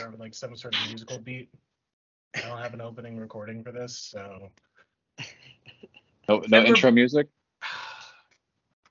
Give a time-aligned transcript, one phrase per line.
[0.00, 1.50] start with like some sort of musical beat.
[2.34, 4.50] I don't have an opening recording for this, so.
[6.28, 7.26] No, no intro music.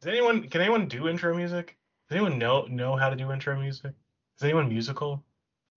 [0.02, 1.78] Does anyone can anyone do intro music?
[2.08, 3.94] Does anyone know know how to do intro music?
[4.38, 5.24] Is anyone musical?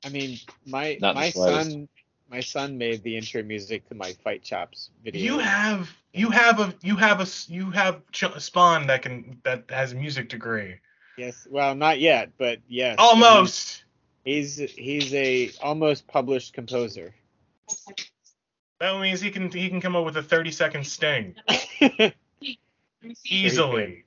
[0.05, 1.89] I mean, my Not my son
[2.31, 5.23] my son made the intro music to my Fight Chops video.
[5.23, 9.71] You have you have a you have a you have ch- spawn that can that
[9.71, 10.77] has a music degree.
[11.17, 12.97] yes, well, not yet, but yes.
[12.99, 13.85] Almost.
[14.25, 17.15] He's he's a almost published composer.
[18.81, 21.37] That means he can he can come up with a 30 second sting
[23.25, 24.05] easily.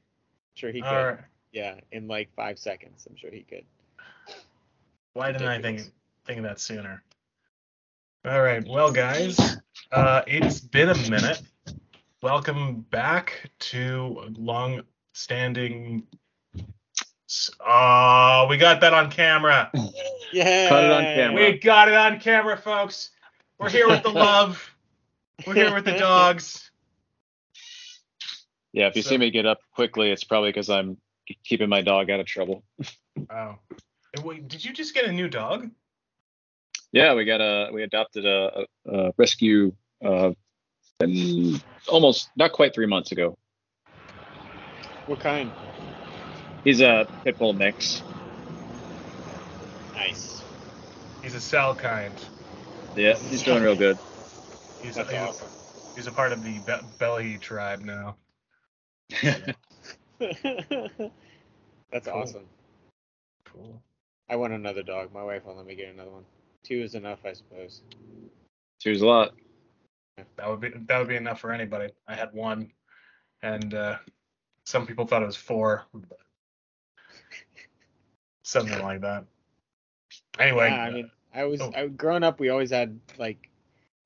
[0.56, 0.88] sure he could.
[0.88, 1.20] All right.
[1.54, 3.64] Yeah, in like five seconds, I'm sure he could.
[5.14, 5.84] Why didn't I think
[6.26, 7.02] think of that sooner?
[8.26, 9.40] All right, well, guys,
[9.94, 11.42] uh, it's been a minute.
[12.22, 16.04] Welcome back to long-standing.
[16.12, 16.25] s-
[17.66, 19.72] Oh, we got that on camera.
[20.34, 20.68] Yeah.
[20.68, 21.36] Caught it on camera.
[21.52, 23.12] We got it on camera, folks.
[23.58, 24.70] We're here with the love.
[25.48, 26.70] We're here with the dogs.
[28.74, 30.98] Yeah, if you So- see me get up quickly, it's probably because I'm
[31.46, 32.64] keeping my dog out of trouble.
[33.30, 33.56] Oh,
[34.26, 35.70] wait, did you just get a new dog?
[36.92, 39.72] Yeah, we got a we adopted a, a, a rescue
[40.04, 40.32] uh,
[41.88, 43.38] almost not quite three months ago.
[45.06, 45.50] What kind?
[46.66, 48.02] He's a pit bull mix.
[49.94, 50.42] Nice.
[51.22, 52.12] He's a cell kind.
[52.96, 54.00] Yeah, he's doing real good.
[54.82, 55.48] He's, That's he's, awesome.
[55.96, 58.16] he's a part of the Be- Belly tribe now.
[59.22, 59.54] That's
[62.04, 62.14] Cool.
[62.14, 62.46] awesome.
[63.46, 63.80] Cool.
[64.28, 65.14] I want another dog.
[65.14, 66.26] My wife won't let me get another one.
[66.64, 67.82] Two is enough, I suppose.
[68.82, 69.34] Two's a lot.
[70.38, 71.92] That would be that would be enough for anybody.
[72.08, 72.72] I had one,
[73.44, 73.98] and uh,
[74.66, 76.18] some people thought it was four, but
[78.46, 79.26] something like that.
[80.40, 81.72] Anyway, Yeah, I mean, I was oh.
[81.76, 82.40] I growing up.
[82.40, 83.50] We always had like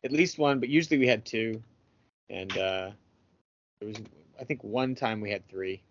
[0.03, 1.61] at least one, but usually we had two.
[2.29, 2.91] And uh,
[3.79, 3.97] there was
[4.39, 5.81] I think one time we had three,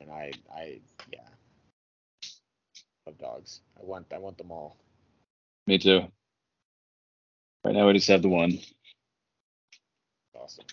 [0.00, 0.80] and I I
[1.12, 1.20] yeah
[3.06, 3.60] love dogs.
[3.78, 4.76] I want I want them all.
[5.66, 6.02] Me too.
[7.64, 8.58] Right now, we just have the one.
[10.40, 10.66] Awesome.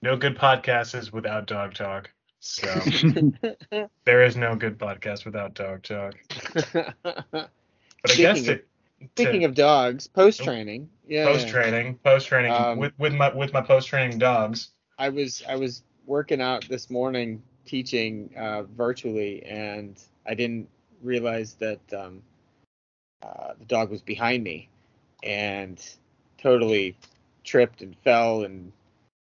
[0.00, 2.10] no good podcast is without dog talk.
[2.40, 2.66] So
[4.04, 6.14] there is no good podcast without dog talk.
[8.02, 10.88] But I guess Speaking to, of- Speaking of dogs, post training.
[11.06, 11.24] Yeah.
[11.26, 14.70] post training, post training Um, with with my with my post training dogs.
[14.98, 20.68] I was I was working out this morning teaching uh, virtually, and I didn't
[21.02, 22.22] realize that um,
[23.22, 24.68] uh, the dog was behind me,
[25.22, 25.82] and
[26.38, 26.96] totally
[27.44, 28.72] tripped and fell and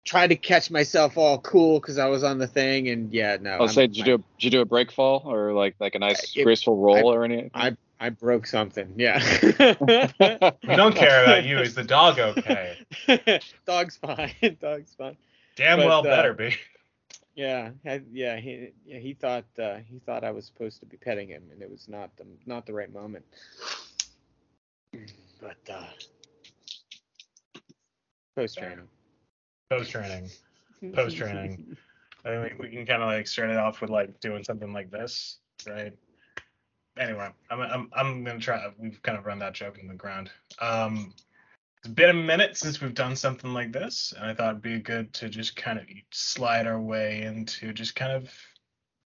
[0.05, 3.51] tried to catch myself all cool because I was on the thing, and yeah, no.
[3.55, 5.75] I'll I'm- say, did you do a, did you do a break fall or like
[5.79, 7.51] like a nice It- graceful roll or anything?
[7.53, 8.93] I I broke something.
[8.97, 9.19] Yeah.
[10.67, 11.59] We don't care about you.
[11.59, 12.77] Is the dog okay?
[13.65, 14.33] Dog's fine.
[14.61, 15.17] Dog's fine.
[15.55, 16.55] Damn But, well uh, better be.
[17.35, 20.97] Yeah, I- yeah, he yeah, he thought uh, he thought I was supposed to be
[20.97, 23.25] petting him, and it was not the not the right moment.
[25.41, 25.83] But uh,
[28.35, 28.87] post training.
[29.69, 30.29] Post training.
[30.93, 31.77] Post training.
[32.23, 34.89] I think we can kind of like start it off with like doing something like
[34.89, 35.37] this,
[35.67, 35.93] right?
[36.97, 38.65] Anyway, I'm I'm I'm gonna try.
[38.77, 40.31] We've kind of run that joke in the ground.
[40.59, 41.13] Um,
[41.79, 44.79] it's been a minute since we've done something like this, and I thought it'd be
[44.79, 48.31] good to just kind of slide our way into just kind of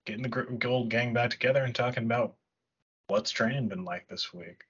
[0.06, 2.34] getting the gr- old gang back together and talking about
[3.06, 4.64] what's training been like this week.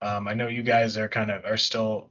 [0.00, 2.10] Um, I know you guys are kind of are still.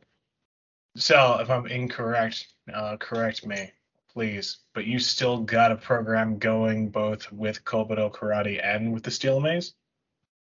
[0.96, 3.72] So if I'm incorrect, uh, correct me
[4.14, 4.60] please.
[4.74, 9.40] But you still got a program going both with Kobudo Karate and with the Steel
[9.40, 9.74] Maze?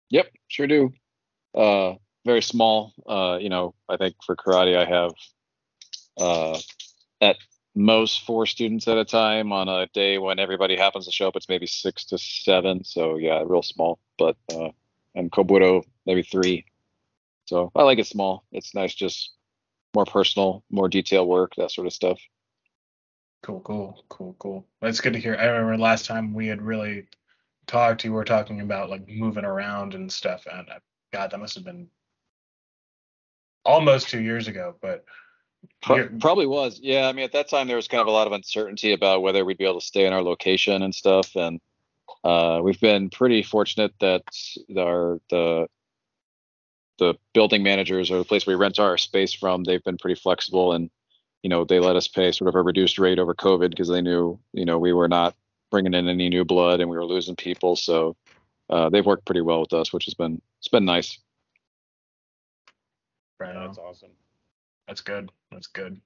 [0.10, 0.94] Yep, sure do.
[1.56, 1.96] Uh,
[2.26, 2.94] very small.
[3.08, 5.12] Uh, you know, I think for karate I have
[6.18, 6.60] uh,
[7.22, 7.38] at
[7.74, 9.54] most four students at a time.
[9.54, 12.84] On a day when everybody happens to show up, it's maybe six to seven.
[12.84, 14.00] So yeah, real small.
[14.18, 14.70] But uh,
[15.16, 16.66] and Kobudo maybe three.
[17.46, 18.46] So I like it small.
[18.52, 19.32] It's nice, just
[19.94, 22.20] more personal, more detail work, that sort of stuff.
[23.44, 24.68] Cool, cool, cool, cool.
[24.82, 25.36] That's good to hear.
[25.36, 27.08] I remember last time we had really
[27.66, 30.46] talked, you were talking about like moving around and stuff.
[30.52, 30.80] And uh,
[31.12, 31.88] God, that must have been
[33.66, 34.76] almost two years ago.
[34.82, 35.06] But
[35.82, 36.80] Pro- probably was.
[36.82, 39.22] Yeah, I mean, at that time there was kind of a lot of uncertainty about
[39.22, 41.60] whether we'd be able to stay in our location and stuff, and
[42.24, 44.24] uh, we've been pretty fortunate that
[44.78, 45.68] our the
[46.98, 50.74] the building managers or the place we rent our space from, they've been pretty flexible
[50.74, 50.90] and
[51.44, 54.02] you know they let us pay sort of a reduced rate over COVID because they
[54.02, 55.36] knew you know we were not
[55.72, 58.16] bringing in any new blood and we were losing people, so
[58.70, 61.18] uh, they've worked pretty well with us, which has been it's been nice.
[63.40, 63.54] Right.
[63.56, 64.12] That's awesome.
[64.88, 65.32] That's good.
[65.52, 66.00] That's good.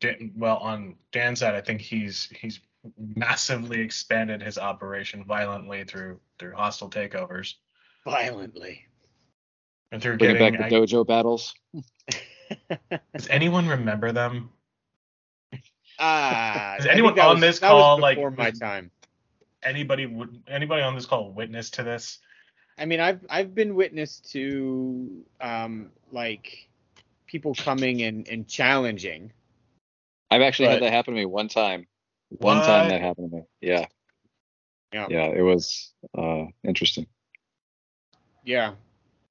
[0.00, 2.60] Dan, well, on Dan's side, I think he's he's
[2.96, 7.56] massively expanded his operation violently through through hostile takeovers
[8.04, 8.86] Violently.
[9.92, 10.60] And through Bringing getting.
[10.60, 11.54] back the I- dojo battles.
[13.14, 14.50] does anyone remember them?
[15.98, 18.90] Ah, Is anyone on was- this that was call, like, before my time?
[19.62, 22.18] Anybody would anybody on this call witness to this?
[22.78, 26.68] I mean, I've I've been witness to um like
[27.26, 29.32] people coming and and challenging.
[30.30, 31.86] I've actually But- had that happen to me one time.
[32.30, 33.42] One time that happened to me.
[33.60, 33.86] Yeah.
[34.94, 35.08] Yeah.
[35.10, 35.26] Yeah.
[35.26, 37.06] It was uh interesting.
[38.44, 38.72] Yeah.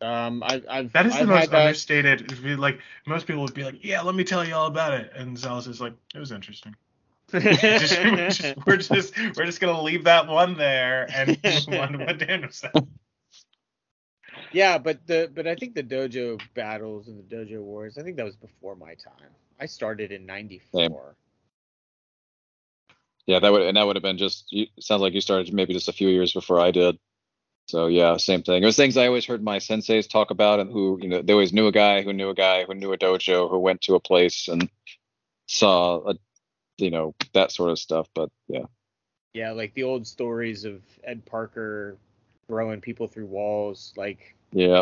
[0.02, 1.66] Um, I, I've That is the I've most had that.
[1.66, 2.22] understated.
[2.22, 4.94] it'd be Like most people would be like, "Yeah, let me tell you all about
[4.94, 6.76] it," and Zealous is like, "It was interesting."
[7.32, 11.38] just, we're, just, we're just we're just gonna leave that one there and
[11.68, 12.88] move on to what Dan was saying.
[14.52, 17.98] yeah, but the but I think the dojo battles and the dojo wars.
[17.98, 19.30] I think that was before my time.
[19.60, 21.16] I started in '94.
[23.28, 24.52] Yeah, that would and that would have been just.
[24.52, 26.98] You, sounds like you started maybe just a few years before I did.
[27.70, 28.64] So yeah, same thing.
[28.64, 31.34] It was things I always heard my senseis talk about, and who you know they
[31.34, 33.94] always knew a guy who knew a guy who knew a dojo who went to
[33.94, 34.68] a place and
[35.48, 36.16] saw a,
[36.80, 38.08] you know that sort of stuff.
[38.16, 38.66] But yeah,
[39.36, 41.96] Yeah, like the old stories of Ed Parker
[42.48, 43.94] throwing people through walls.
[43.96, 44.82] Like yeah,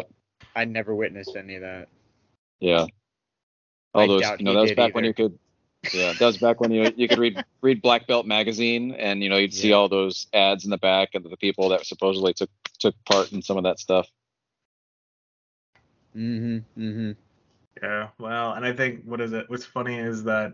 [0.55, 1.89] I never witnessed any of that.
[2.61, 2.85] yeah.
[3.93, 5.37] All I those, you know, that was back when you could.
[5.93, 9.29] Yeah, that was back when you you could read read Black Belt magazine, and you
[9.29, 9.75] know you'd see Yeah.
[9.75, 12.49] all those ads in the back of the people that supposedly took
[12.79, 14.07] took part in some of that stuff.
[16.15, 16.81] Mm-hmm.
[16.81, 17.11] Mm-hmm.
[17.81, 19.49] Yeah, well, and I think what is it?
[19.49, 20.53] What's funny is that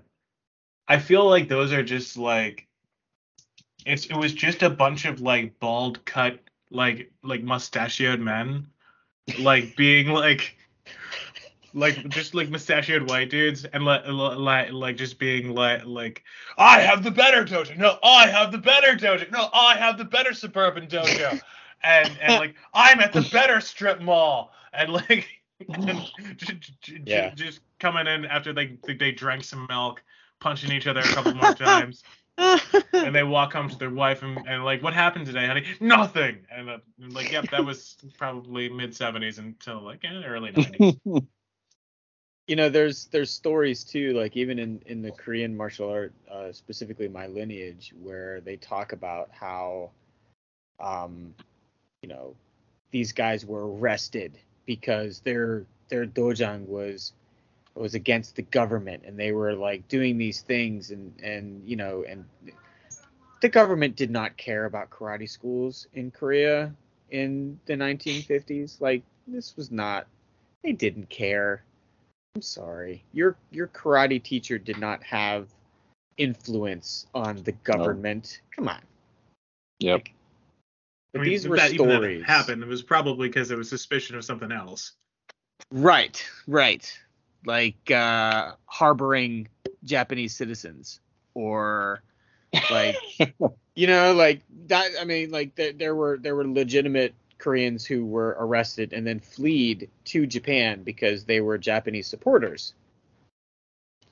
[0.88, 2.68] I feel like those are just like
[3.86, 6.40] it's it was just a bunch of like bald cut
[6.70, 8.68] like like mustachioed men
[9.40, 10.58] like being like
[11.74, 16.24] like just like mustachioed white dudes and like like like just being like like
[16.58, 17.78] I have the better dojo.
[17.78, 19.32] No, I have the better dojo.
[19.32, 21.42] No, I have the better suburban dojo.
[21.84, 25.28] And and like I'm at the better strip mall and like
[25.88, 26.04] and
[26.38, 27.32] j- j- j- Yeah.
[27.36, 30.04] just coming in after they they drank some milk,
[30.40, 32.04] punching each other a couple more times,
[33.02, 35.66] and they walk home to their wife and, and like, what happened today, honey?
[35.80, 36.46] Nothing.
[36.52, 40.98] And uh, like, yep, that was probably mid '70s until like eh, early '90s.
[42.48, 46.52] you know there's there's stories too like even in in the korean martial art uh,
[46.52, 49.90] specifically my lineage where they talk about how
[50.80, 51.34] um
[52.04, 52.36] you know
[52.92, 57.14] these guys were arrested because their their dojang was
[57.74, 62.06] was against the government and they were like doing these things and and you know
[62.08, 62.24] and
[63.42, 66.72] the government did not care about karate schools in korea
[67.10, 70.06] in the 1950s like this was not
[70.62, 71.64] they didn't care
[72.36, 73.04] I'm sorry.
[73.14, 75.50] Your your karate teacher did not have
[76.18, 78.42] influence on the government.
[78.56, 78.82] Come on.
[79.80, 80.08] Yep.
[81.14, 82.26] But I mean, these were that, even if it stories.
[82.26, 82.64] happened.
[82.64, 84.94] It was probably because there was suspicion of something else.
[85.72, 87.00] Right, right.
[87.46, 89.48] Like uh harboring
[89.84, 91.00] Japanese citizens
[91.36, 92.02] or
[92.72, 92.96] like
[93.76, 98.06] you know like that I mean like there, there were there were legitimate Koreans who
[98.06, 102.74] were arrested and then fled to Japan because they were Japanese supporters.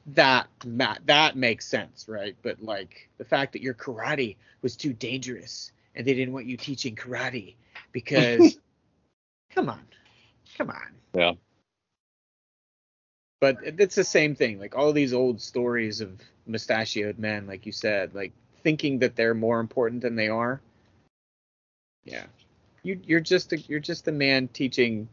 [0.08, 2.36] That ma- that makes sense, right?
[2.42, 6.58] But like the fact that your karate was too dangerous and they didn't want you
[6.58, 7.56] teaching karate
[7.92, 8.58] because
[9.54, 9.82] come on.
[10.58, 10.88] Come on.
[11.14, 11.34] Yeah.
[13.40, 14.60] But it- it's the same thing.
[14.60, 18.34] Like all these old stories of mustachioed men, like you said, like
[18.64, 20.62] thinking that they're more important than they are.
[22.04, 22.26] Yeah.
[22.84, 25.08] You you're just a you're just a man teaching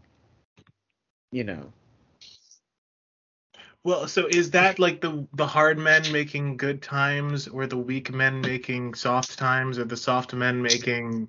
[1.32, 1.72] you know.
[3.84, 8.12] Well, so is that like the the hard men making good times, or the weak
[8.12, 11.28] men making soft times, or the soft men making?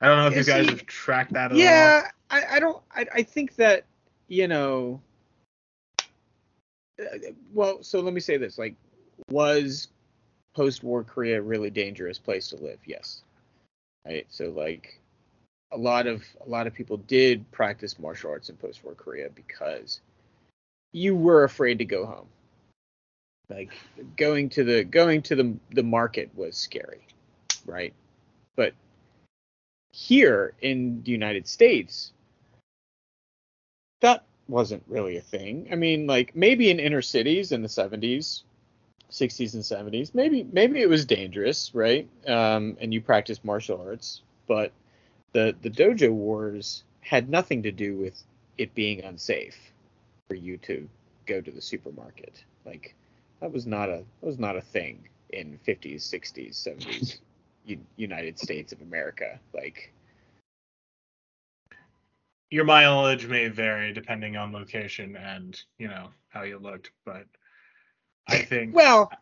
[0.00, 1.58] I don't know if Yeah, you guys see- have tracked that at all.
[1.58, 3.84] Yeah, I, I don't I, I think that,
[4.28, 5.00] you know
[7.00, 7.18] uh,
[7.52, 8.74] well, so let me say this, like
[9.30, 9.88] was
[10.54, 12.78] post-war Korea a really dangerous place to live?
[12.84, 13.22] Yes.
[14.06, 14.26] Right?
[14.28, 15.00] So like
[15.72, 20.00] a lot of a lot of people did practice martial arts in post-war Korea because
[20.92, 22.26] you were afraid to go home.
[23.48, 23.72] Like
[24.16, 27.06] going to the going to the the market was scary,
[27.66, 27.92] right?
[28.54, 28.74] But
[29.92, 32.12] here in the United States,
[34.00, 35.68] that wasn't really a thing.
[35.72, 38.42] I mean, like maybe in inner cities in the 70s,
[39.10, 42.08] 60s and 70s, maybe maybe it was dangerous, right?
[42.28, 44.72] Um, and you practiced martial arts, but
[45.32, 48.22] the the dojo wars had nothing to do with
[48.58, 49.56] it being unsafe.
[50.30, 50.88] For you to
[51.26, 52.44] go to the supermarket.
[52.64, 52.94] Like
[53.40, 57.18] that was not a that was not a thing in 50s, 60s, 70s
[57.66, 59.40] U- United States of America.
[59.52, 59.92] Like
[62.50, 67.26] Your mileage may vary depending on location and you know how you looked, but
[68.28, 69.12] I think well,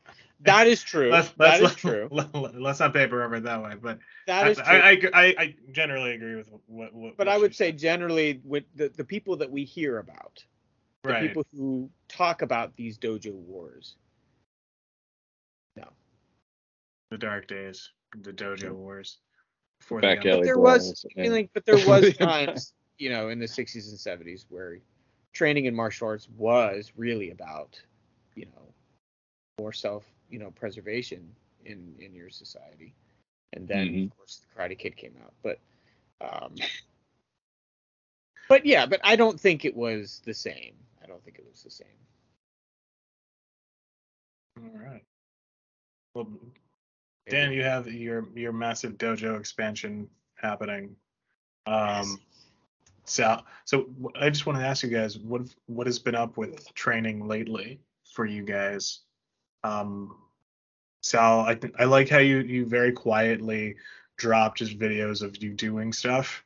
[0.42, 1.10] that is true.
[1.10, 2.08] let's, that let's, is let, true.
[2.10, 4.78] Let, let's not paper over it that way, but That I, is true.
[4.78, 6.94] I, I, I, I generally agree with what.
[6.94, 7.78] what but what I would say said.
[7.78, 10.44] generally with the, the people that we hear about,
[11.08, 11.28] the right.
[11.28, 13.96] people who talk about these dojo wars.
[15.76, 15.88] No.
[17.10, 17.90] the dark days,
[18.22, 19.18] the dojo wars.
[19.80, 21.06] Before Back the alley But there was.
[21.16, 24.78] I mean, like, but there was times, you know, in the 60s and 70s where
[25.32, 27.80] training in martial arts was really about,
[28.34, 28.74] you know,
[29.60, 31.34] more self, you know, preservation
[31.64, 32.94] in in your society.
[33.52, 34.04] And then Mhm.
[34.10, 35.58] of course the Karate Kid came out, but
[36.20, 36.54] um
[38.48, 40.74] but yeah, but I don't think it was the same.
[41.08, 41.86] I don't think it was the same.
[44.58, 45.04] All right.
[46.14, 46.28] Well,
[47.28, 50.96] Dan, you have your your massive dojo expansion happening.
[51.66, 52.20] Um,
[53.04, 53.88] so so
[54.20, 57.80] I just want to ask you guys what what has been up with training lately
[58.12, 59.00] for you guys.
[59.64, 60.14] Um,
[61.02, 63.76] Sal, I th- I like how you you very quietly
[64.16, 66.44] drop just videos of you doing stuff,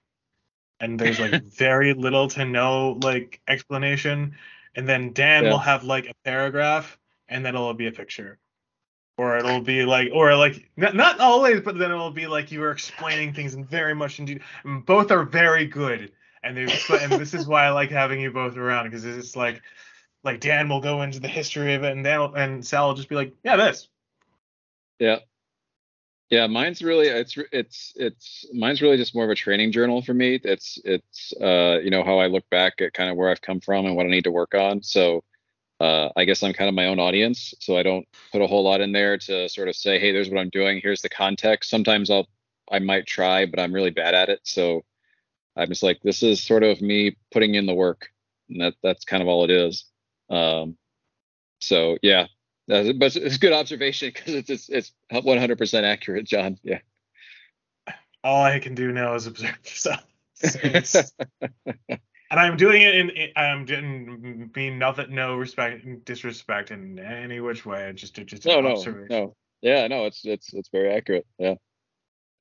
[0.82, 4.34] and there's like very little to no like explanation,
[4.74, 5.50] and then Dan Yeah.
[5.52, 6.98] will have like a paragraph,
[7.28, 8.38] and then it'll be a picture
[9.18, 12.62] or it'll be like or like not, not always but then it'll be like you
[12.62, 16.12] are explaining things in very much indeed and both are very good
[16.42, 19.62] and they and this is why i like having you both around because it's like
[20.24, 22.94] like dan will go into the history of it and dan will- and sal will
[22.94, 23.88] just be like yeah this
[24.98, 25.18] Yeah.
[26.32, 30.14] Yeah, mine's really it's it's it's mine's really just more of a training journal for
[30.14, 30.40] me.
[30.42, 33.60] It's it's uh you know how I look back at kind of where I've come
[33.60, 34.82] from and what I need to work on.
[34.82, 35.24] So
[35.80, 38.64] uh I guess I'm kind of my own audience, so I don't put a whole
[38.64, 41.70] lot in there to sort of say, hey, there's what I'm doing, here's the context.
[41.70, 42.28] Sometimes I'll
[42.70, 44.40] I might try, but I'm really bad at it.
[44.44, 44.82] So
[45.56, 48.08] I'm just like this is sort of me putting in the work.
[48.50, 49.86] And that that's kind of all it is.
[50.30, 50.78] Um
[51.60, 52.26] so yeah,
[52.98, 56.58] but it's a good observation because it's, it's it's 100% accurate, John.
[56.62, 56.80] Yeah.
[58.24, 59.92] all i can do now is observe so
[60.42, 61.12] it's-
[62.30, 67.40] and i'm doing it in, in i'm doing mean nothing no respect disrespect in any
[67.40, 69.06] which way just just no, an no, observation.
[69.10, 69.36] no.
[69.60, 71.24] Yeah, no, it's it's it's very accurate.
[71.38, 71.54] Yeah.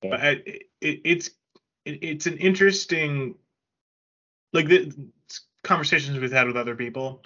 [0.01, 1.27] but I, it, it's
[1.85, 3.35] it, it's an interesting
[4.53, 4.91] like the
[5.63, 7.21] conversations we've had with other people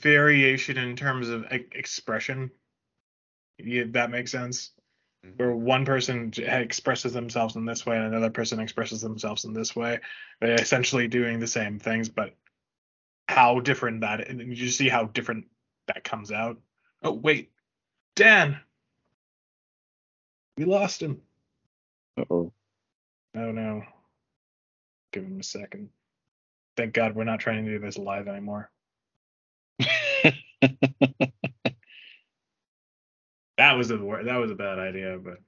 [0.00, 2.50] variation in terms of e- expression
[3.58, 4.72] yeah, that makes sense
[5.24, 5.36] mm-hmm.
[5.36, 9.74] where one person expresses themselves in this way and another person expresses themselves in this
[9.74, 9.98] way
[10.40, 12.34] they're essentially doing the same things but
[13.28, 15.46] how different that and you see how different
[15.86, 16.58] that comes out
[17.02, 17.50] oh wait
[18.14, 18.58] dan
[20.56, 21.20] we lost him
[22.16, 22.52] Uh-oh.
[23.34, 23.82] Oh no.
[25.12, 25.90] Give him a second.
[26.76, 28.70] Thank God we're not trying to do this live anymore.
[33.58, 35.38] That was a that was a bad idea, but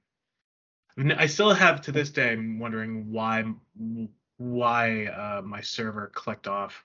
[1.17, 3.45] I still have to this day I'm wondering why
[4.37, 6.83] why uh, my server clicked off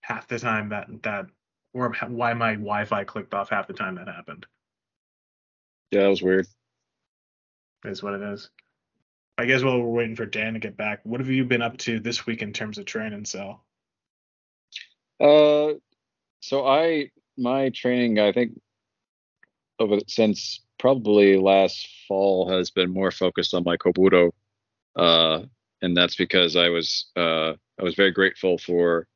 [0.00, 1.26] half the time that that
[1.72, 4.46] or why my Wi-Fi clicked off half the time that happened.
[5.92, 6.46] yeah, that was weird.
[7.84, 8.50] Is what it is.
[9.38, 11.76] I guess while we're waiting for Dan to get back, what have you been up
[11.78, 13.64] to this week in terms of training, Sal?
[15.20, 15.74] Uh,
[16.46, 18.52] so I my training, I think,
[19.80, 24.30] over since probably last fall has been more focused on my kobudo,
[24.94, 25.42] uh,
[25.82, 29.08] and that's because I was uh I was very grateful for.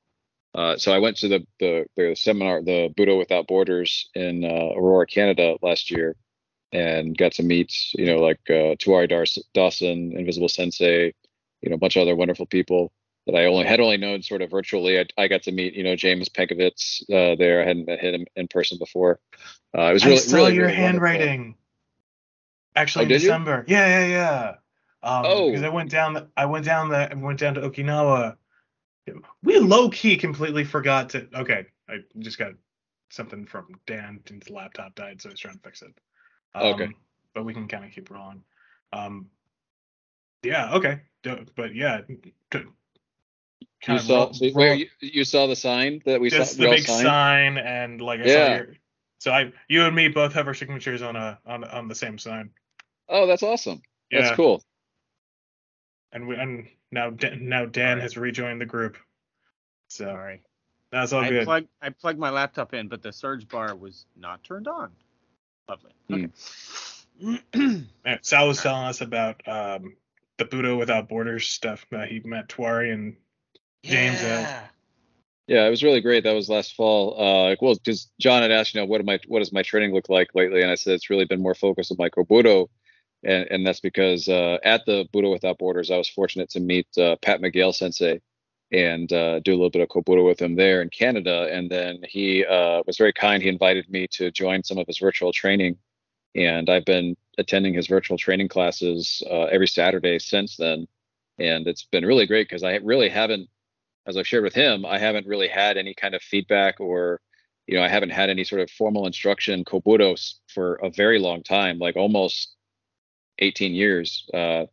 [0.53, 4.75] Uh, so I went to the, the the seminar, the Budo Without Borders in uh,
[4.77, 6.17] Aurora, Canada last year,
[6.73, 9.09] and got to meet you know like uh, Tuari
[9.55, 11.15] Dawson, Invisible Sensei,
[11.63, 12.93] you know a bunch of other wonderful people
[13.27, 14.99] that I only had only known sort of virtually.
[14.99, 17.63] I, I got to meet, you know, James Penkovitz uh, there.
[17.63, 19.21] I hadn't met him in person before.
[19.77, 21.07] Uh, it was really, I saw really, your really wonderful.
[21.09, 21.55] handwriting.
[22.77, 23.29] Actually, Oh, in did you?
[23.29, 23.65] December.
[23.69, 24.55] Yeah, yeah, yeah.
[25.03, 25.51] Um, Oh.
[25.51, 26.15] because I went down.
[26.15, 27.11] The, I went down the.
[27.11, 28.37] I went down to Okinawa.
[29.43, 31.27] We low key completely forgot to.
[31.35, 32.53] Okay, I just got
[33.09, 34.21] something from Dan.
[34.29, 35.93] His laptop died, so I was trying to fix it.
[36.55, 36.89] Um, Okay.
[37.35, 38.43] But we can kind of keep rolling.
[38.93, 39.27] Um.
[40.43, 40.75] Yeah.
[40.75, 41.01] Okay.
[41.23, 42.01] But yeah.
[43.83, 46.29] T- You of saw, roll- so, roll- wait, you, you saw the sign that we
[46.31, 46.57] just saw.
[46.57, 47.03] the we all big signed?
[47.03, 48.47] sign and like I Yeah.
[48.49, 48.75] saw your
[49.19, 52.19] so I you and me both have our signatures on a on on the same
[52.19, 52.51] sign.
[53.09, 53.83] Oh, that's awesome.
[54.11, 54.23] Yeah.
[54.23, 54.63] That's cool.
[56.13, 58.97] And we and now Dan, now Dan has rejoined the group.
[59.89, 60.43] So Sorry.
[60.93, 61.45] That's all I good.
[61.45, 64.91] plugged I plugged my laptop in, but the surge bar was not turned on.
[65.69, 65.93] Lovely.
[66.09, 66.15] Hmm.
[66.15, 67.85] Okay.
[68.05, 69.97] Man, Sal was telling us about um,
[70.39, 71.85] the Budo Without Borders stuff.
[71.93, 73.17] Uh, he met Twari and
[73.85, 74.67] James, uh, Yeah.
[75.47, 76.23] Yeah, it was really great.
[76.23, 77.15] That was last fall.
[77.21, 79.93] Uh, well, because John had asked, you know, what am I, what does my training
[79.93, 80.63] look like lately?
[80.63, 82.69] And I said it's really been more focused on my Kobudo,
[83.25, 86.87] and and that's because uh, at the Budo Without Borders, I was fortunate to meet
[86.97, 88.21] uh, Pat McGale Sensei,
[88.71, 91.49] and uh, do a little bit of Kobudo with him there in Canada.
[91.51, 93.43] And then he uh, was very kind.
[93.43, 95.79] He invited me to join some of his virtual training,
[96.37, 100.87] and I've been attending his virtual training classes uh, every Saturday since then.
[101.39, 103.49] And it's been really great because I really haven't
[104.07, 107.21] as I've shared with him, I haven't really had any kind of feedback or,
[107.67, 111.43] you know, I haven't had any sort of formal instruction Kobudo for a very long
[111.43, 112.55] time, like almost
[113.39, 114.29] 18 years.
[114.33, 114.67] Uh,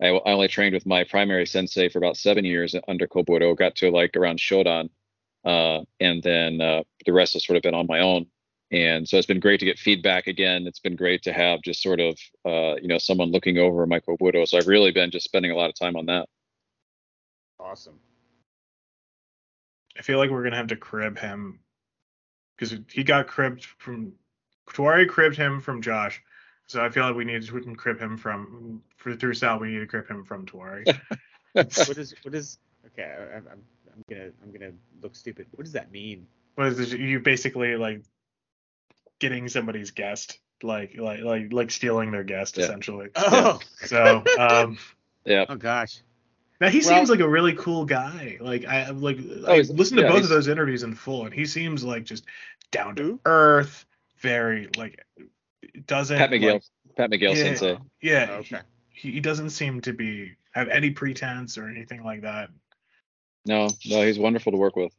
[0.00, 3.74] I, I only trained with my primary sensei for about seven years under Kobudo, got
[3.76, 4.90] to like around Shodan,
[5.44, 8.26] uh, and then uh, the rest has sort of been on my own.
[8.70, 10.66] And so it's been great to get feedback again.
[10.66, 13.98] It's been great to have just sort of, uh, you know, someone looking over my
[13.98, 14.46] Kobudo.
[14.46, 16.28] So I've really been just spending a lot of time on that.
[17.58, 17.98] Awesome.
[19.98, 21.60] I feel like we're gonna have to crib him
[22.56, 24.12] because he got cribbed from
[24.68, 26.22] Twari cribbed him from Josh.
[26.66, 29.58] So I feel like we need to we can crib him from for through Sal.
[29.58, 30.84] We need to crib him from Twari.
[31.54, 31.66] What
[31.98, 33.10] is what is okay?
[33.18, 33.62] I, I'm I'm
[33.92, 35.46] I'm gonna I'm gonna look stupid.
[35.52, 36.26] What does that mean?
[36.54, 36.92] what is this?
[36.92, 38.02] You basically like
[39.18, 42.64] getting somebody's guest, like like like like stealing their guest Yeah.
[42.64, 43.08] essentially.
[43.16, 43.58] Oh.
[43.86, 44.78] So um
[45.24, 45.46] Yeah.
[45.48, 46.02] Oh gosh.
[46.60, 48.38] Now he Well- seems like a really cool guy.
[48.40, 51.24] Like I like I Oh, he's- listened to yeah, both of those interviews in full,
[51.24, 52.24] and he seems like just
[52.70, 53.20] down to Who?
[53.24, 53.86] earth,
[54.18, 55.04] very like
[55.86, 56.62] doesn't Pat McGill, like,
[56.96, 57.78] Pat McGill yeah, Sensei.
[58.00, 58.60] Yeah, Oh, okay.
[58.90, 62.50] he, he doesn't seem to be have any pretense or anything like that.
[63.46, 64.92] No, no, he's wonderful to work with.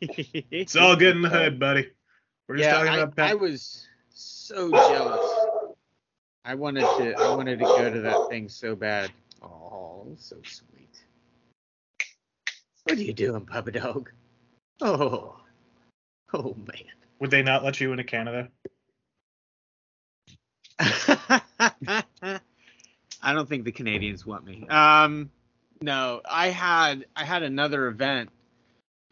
[0.00, 1.90] It's all good in the hood, buddy.
[2.48, 3.30] We're just yeah, talking I, about Pat.
[3.30, 5.33] I was so jealous.
[6.44, 9.10] I wanted to I wanted to go to that thing so bad.
[9.42, 10.90] Oh, so sweet.
[12.84, 14.10] What are you doing, Papa Dog?
[14.82, 15.36] Oh,
[16.34, 16.92] oh man.
[17.20, 18.50] Would they not let you into Canada?
[20.78, 22.02] I
[23.32, 24.66] don't think the Canadians want me.
[24.68, 25.30] Um,
[25.80, 28.28] no, I had I had another event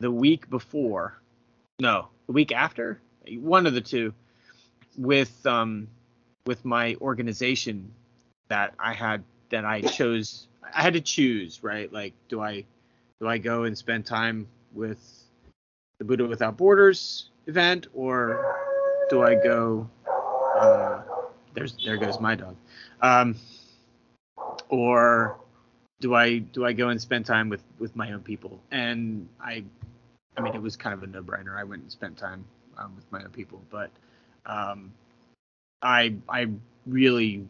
[0.00, 1.18] the week before.
[1.80, 3.00] No, the week after.
[3.26, 4.12] One of the two,
[4.98, 5.88] with um,
[6.46, 7.92] with my organization
[8.48, 10.48] that I had that I chose.
[10.74, 11.92] I had to choose, right?
[11.92, 12.64] Like, do I
[13.20, 15.00] do I go and spend time with
[15.98, 18.56] the Budo Without Borders event, or
[19.10, 19.88] do I go?
[20.58, 21.02] Uh,
[21.54, 22.56] there's there goes my dog.
[23.00, 23.36] Um,
[24.68, 25.36] or
[26.00, 28.60] do I do I go and spend time with with my own people?
[28.70, 29.64] And I,
[30.36, 31.56] I mean, it was kind of a no-brainer.
[31.56, 32.44] I went and spent time
[32.78, 33.90] um, with my own people, but
[34.46, 34.92] um,
[35.82, 36.48] I I
[36.86, 37.46] really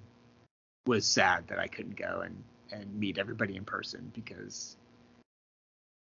[0.87, 4.77] was sad that I couldn't go and and meet everybody in person because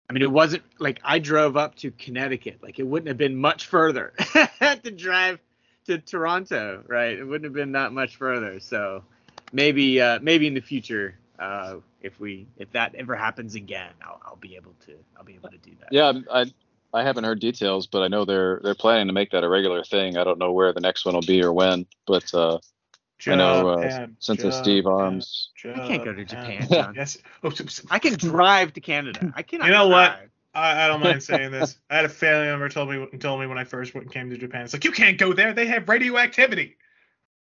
[0.09, 2.59] I mean, it wasn't like I drove up to Connecticut.
[2.61, 4.13] Like it wouldn't have been much further
[4.83, 5.39] to drive
[5.85, 7.17] to Toronto, right?
[7.17, 8.59] It wouldn't have been that much further.
[8.59, 9.03] So
[9.51, 14.21] maybe uh, maybe in the future, uh, if we if that ever happens again, I'll,
[14.23, 15.91] I'll be able to I'll be able to do that.
[15.91, 16.45] Yeah, I
[16.95, 19.83] I haven't heard details, but I know they're they're planning to make that a regular
[19.83, 20.17] thing.
[20.17, 22.59] I don't know where the next one will be or when, but uh,
[23.27, 25.49] I know uh, Japan, Sensei Steve Japan, Arms.
[25.65, 26.67] I can't go to Japan, Japan.
[26.85, 26.95] John.
[26.95, 27.17] Yes.
[27.43, 29.33] Oh, so- so- I can drive to Canada.
[29.35, 29.65] I cannot.
[29.65, 30.21] You know what?
[30.53, 31.77] I, I don't mind saying this.
[31.89, 34.37] I had a family member told me told me when I first went, came to
[34.37, 34.63] Japan.
[34.63, 35.53] It's like you can't go there.
[35.53, 36.77] They have radioactivity.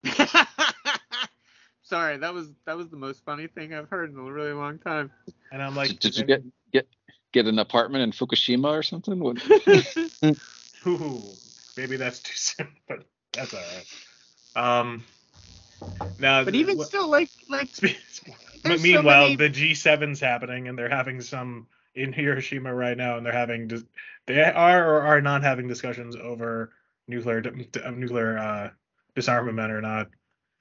[1.84, 4.78] Sorry, that was that was the most funny thing I've heard in a really long
[4.80, 5.12] time.
[5.52, 6.88] And I'm like, Did you get get
[7.32, 9.20] get an apartment in Fukushima or something?
[9.20, 9.38] What,
[10.88, 11.38] Ooh,
[11.78, 13.60] maybe that's too soon, but that's all
[14.56, 14.80] right.
[14.80, 15.04] Um,
[16.20, 17.96] now, but even wh- still, like like But
[18.64, 23.18] There's so meanwhile, many- the G7's happening, and they're having some in Hiroshima right now,
[23.18, 23.84] and they're having dis-
[24.28, 26.74] they are or are not having discussions over
[27.08, 28.70] nuclear d- d- uh, nuclear uh,
[29.16, 30.08] disarmament or not.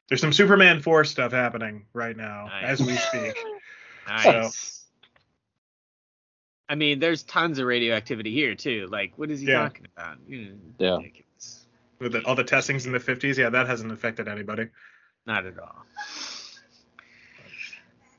[0.08, 2.80] There's some Superman 4 stuff happening right now Nice.
[2.80, 3.36] as we speak.
[4.08, 4.79] Nice.
[6.70, 8.86] I mean, there's tons of radioactivity here too.
[8.90, 9.64] Like, what is he Yeah.
[9.64, 10.18] talking about?
[10.28, 10.96] You know, Yeah.
[10.98, 11.66] ridiculous.
[11.98, 14.68] With the, all the testings in the 50s, yeah, that hasn't affected anybody.
[15.26, 15.84] Not at all.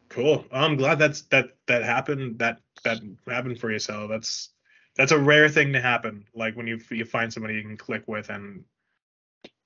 [0.10, 0.46] Cool.
[0.52, 2.40] I'm glad that's that that happened.
[2.40, 3.80] That that happened for you.
[3.80, 4.50] So that's
[4.98, 6.26] that's a rare thing to happen.
[6.36, 8.66] Like when you you find somebody you can click with and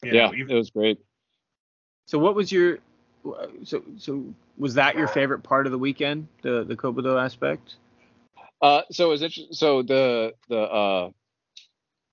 [0.03, 0.99] you yeah, know, it was great.
[2.05, 2.77] So, what was your
[3.63, 4.23] so so
[4.59, 7.77] was that your favorite part of the weekend, the the Kobudo aspect?
[8.65, 11.11] Uh, so is it so the the uh,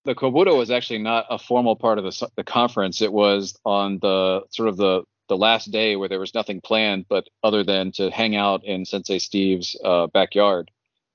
[0.05, 3.01] the Kobudo was actually not a formal part of the the conference.
[3.01, 7.07] It was on the sort of the the last day where there was nothing planned,
[7.09, 10.71] but other than to hang out in Sensei Steve's uh, backyard,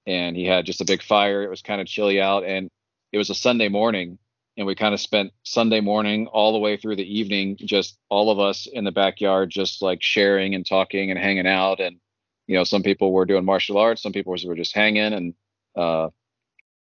[0.07, 1.43] and he had just a big fire.
[1.43, 2.71] It was kind of chilly out, and
[3.11, 4.17] it was a Sunday morning,
[4.57, 8.31] and we kind of spent Sunday morning all the way through the evening, just all
[8.31, 11.79] of us in the backyard, just like sharing and talking and hanging out.
[11.79, 11.99] And
[12.47, 15.33] you know, some people were doing martial arts, some people were just hanging, and
[15.75, 16.09] uh,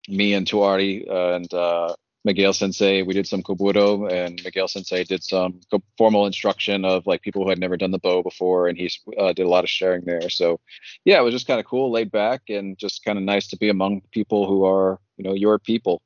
[0.07, 1.95] me and Tuari uh, and uh,
[2.25, 5.59] Miguel Sensei, we did some kobudo, and Miguel Sensei did some
[5.97, 9.33] formal instruction of like people who had never done the bow before, and he uh,
[9.33, 10.29] did a lot of sharing there.
[10.29, 10.59] So,
[11.03, 13.57] yeah, it was just kind of cool, laid back, and just kind of nice to
[13.57, 16.01] be among people who are, you know, your people.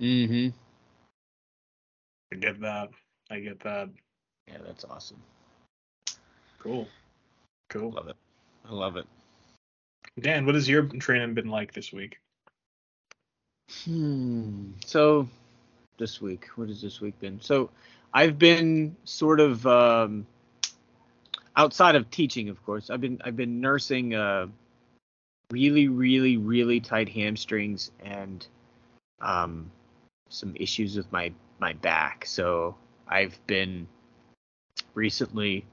[0.00, 0.56] Mm-hmm.
[2.32, 2.88] I get that.
[3.30, 3.90] I get that.
[4.48, 5.22] Yeah, that's awesome.
[6.58, 6.88] Cool.
[7.68, 7.90] Cool.
[7.90, 8.16] Love it.
[8.68, 9.06] I love it.
[10.20, 12.18] Dan, what has your training been like this week?
[13.84, 14.72] Hmm.
[14.84, 15.28] So
[15.98, 17.40] this week, what has this week been?
[17.40, 17.70] So
[18.12, 20.26] I've been sort of um,
[21.56, 22.90] outside of teaching, of course.
[22.90, 24.46] I've been I've been nursing uh,
[25.50, 28.46] really, really, really tight hamstrings and
[29.20, 29.70] um,
[30.28, 32.24] some issues with my my back.
[32.26, 32.76] So
[33.08, 33.86] I've been
[34.94, 35.64] recently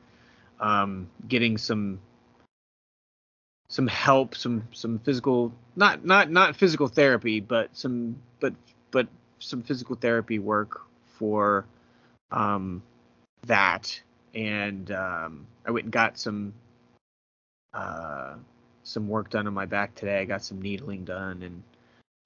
[0.60, 2.00] um, getting some
[3.72, 8.54] some help, some some physical not not not physical therapy, but some but
[8.92, 9.08] but
[9.40, 10.82] some physical therapy work
[11.18, 11.66] for
[12.32, 12.84] um,
[13.48, 14.02] that.
[14.36, 16.54] And um, I went and got some
[17.74, 18.36] uh,
[18.84, 20.20] some work done on my back today.
[20.20, 21.64] I got some needling done, and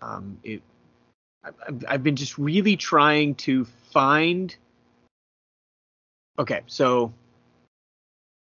[0.02, 0.64] um, it.
[1.44, 4.56] I've, I've been just really trying to find.
[6.40, 7.14] Okay, so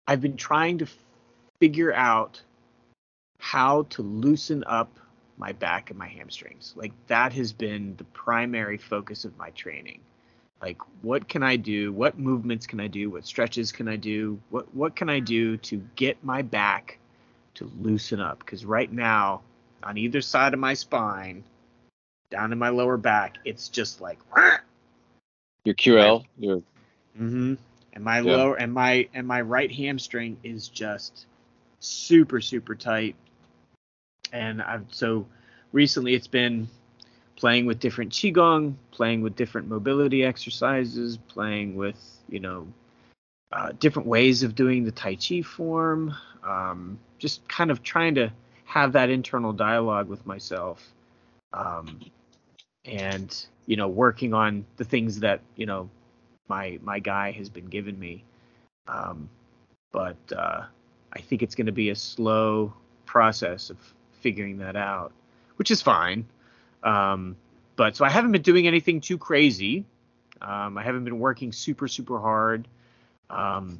[0.07, 0.87] I've been trying to
[1.59, 2.41] figure out
[3.45, 4.89] how to loosen up
[5.37, 6.73] my back and my hamstrings.
[6.75, 9.99] Like that has been the primary focus of my training.
[10.63, 11.93] Like what can I do?
[11.93, 13.11] What movements can I do?
[13.11, 14.39] What stretches can I do?
[14.49, 16.97] What what can I do to get my back
[17.53, 18.43] to loosen up?
[18.43, 19.43] Cuz right now
[19.83, 21.43] on either side of my spine,
[22.31, 24.17] down in my lower back, it's just like
[25.65, 26.57] your QL, your
[27.15, 27.53] mm-hmm.
[27.93, 28.35] And my yeah.
[28.37, 31.27] lower and my and my right hamstring is just
[31.79, 33.15] super super tight
[34.31, 35.25] and I've so
[35.71, 36.67] recently it's been
[37.35, 42.67] playing with different qigong, playing with different mobility exercises, playing with you know
[43.51, 48.31] uh, different ways of doing the tai chi form, um, just kind of trying to
[48.65, 50.93] have that internal dialogue with myself,
[51.53, 51.99] um,
[52.85, 55.89] and you know working on the things that you know
[56.47, 58.23] my my guy has been giving me.
[58.87, 59.29] Um,
[59.91, 60.63] but uh,
[61.13, 62.73] I think it's going to be a slow
[63.05, 63.77] process of
[64.25, 65.11] figuring that out,
[65.57, 66.25] which is fine.
[66.81, 67.37] Um,
[67.75, 69.85] but so I haven't been doing anything too crazy.
[70.41, 72.67] Um, I haven't been working super super hard
[73.29, 73.79] um,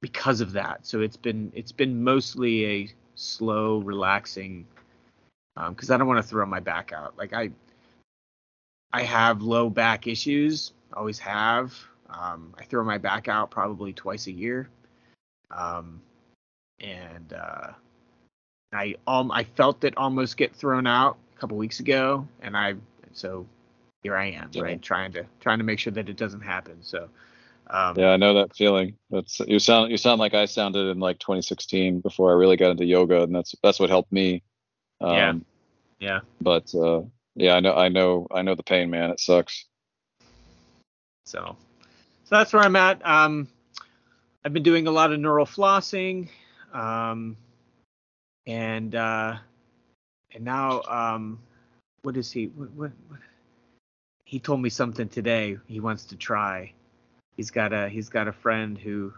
[0.00, 0.86] because of that.
[0.86, 4.66] So it's been it's been mostly a slow, relaxing.
[5.54, 7.18] Because um, I don't want to throw my back out.
[7.18, 7.50] Like I
[8.90, 10.72] I have low back issues.
[10.94, 11.74] Always have.
[12.08, 14.70] Um, I throw my back out probably twice a year.
[15.50, 16.00] Um,
[16.80, 17.72] and uh,
[18.72, 22.74] I um I felt it almost get thrown out a couple weeks ago, and I
[23.12, 23.46] so
[24.02, 24.62] here I am, yeah.
[24.62, 26.78] right, trying to trying to make sure that it doesn't happen.
[26.82, 27.08] So.
[27.68, 28.96] Um, yeah, I know that feeling.
[29.10, 32.70] That's you sound you sound like I sounded in like 2016 before I really got
[32.70, 34.44] into yoga, and that's that's what helped me.
[35.00, 35.34] Um, yeah.
[35.98, 36.20] Yeah.
[36.40, 37.02] But uh,
[37.34, 39.10] yeah, I know I know I know the pain, man.
[39.10, 39.66] It sucks.
[41.24, 41.56] So,
[42.24, 43.04] so that's where I'm at.
[43.04, 43.48] Um,
[44.44, 46.28] I've been doing a lot of neural flossing.
[46.72, 47.36] Um,
[48.46, 49.36] and uh,
[50.34, 51.40] and now um,
[52.02, 52.46] what is he?
[52.46, 53.20] What, what, what,
[54.24, 55.58] He told me something today.
[55.66, 56.72] He wants to try.
[57.36, 59.12] He's got a he's got a friend who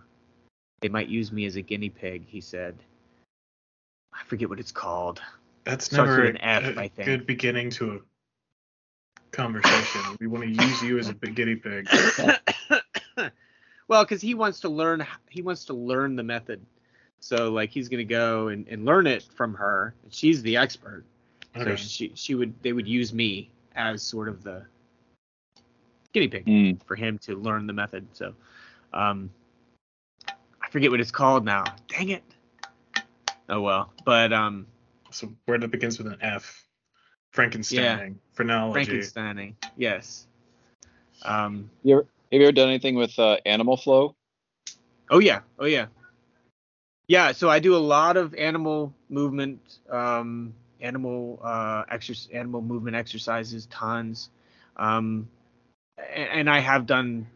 [0.81, 2.25] they might use me as a guinea pig.
[2.27, 2.77] He said.
[4.13, 5.21] I forget what it's called.
[5.65, 7.07] That's never an F, a, I think.
[7.07, 10.01] good beginning to a conversation.
[10.19, 11.87] we want to use you as a guinea pig.
[13.87, 15.07] well, because he wants to learn.
[15.29, 16.65] He wants to learn the method
[17.21, 19.95] so like he's gonna go and, and learn it from her.
[20.11, 21.05] She's the expert.
[21.57, 21.71] Okay.
[21.71, 24.65] So she she would they would use me as sort of the
[26.13, 26.83] guinea pig mm.
[26.85, 28.07] for him to learn the method.
[28.13, 28.35] So
[28.93, 29.31] um
[30.29, 31.65] I forget what it's called now.
[31.89, 32.23] Dang it.
[33.49, 33.93] Oh well.
[34.05, 34.67] But um
[35.11, 36.65] so word that begins with an F.
[37.35, 37.75] Frankensteining.
[37.75, 38.09] Yeah.
[38.33, 38.93] Phrenology.
[38.93, 39.55] Frankensteining.
[39.77, 40.27] Yes.
[41.25, 44.15] Um you ever, have you ever done anything with uh, animal flow?
[45.11, 45.41] Oh yeah.
[45.59, 45.87] Oh yeah.
[47.09, 52.97] Yeah, so I do a lot of animal movement um, animal uh, exercise, animal movement
[52.97, 54.29] exercises, tons.
[54.77, 55.29] Um,
[55.99, 57.27] and, and I have done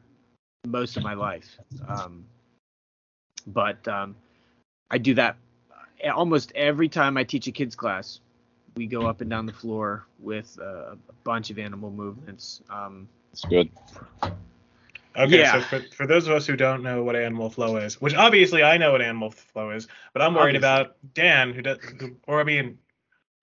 [0.66, 1.58] most of my life.
[1.88, 2.24] Um,
[3.46, 4.14] but um,
[4.90, 5.37] I do that
[6.14, 8.20] almost every time I teach a kids class.
[8.76, 12.62] We go up and down the floor with uh, a bunch of animal movements.
[12.70, 13.70] Um, It's good.
[15.16, 15.53] Okay, Yeah.
[15.53, 18.62] so for, for those of us who don't know what animal flow is, which obviously
[18.62, 20.68] I know what animal flow is, but I'm worried Obviously.
[20.68, 22.79] about Dan, who does, who, or I mean,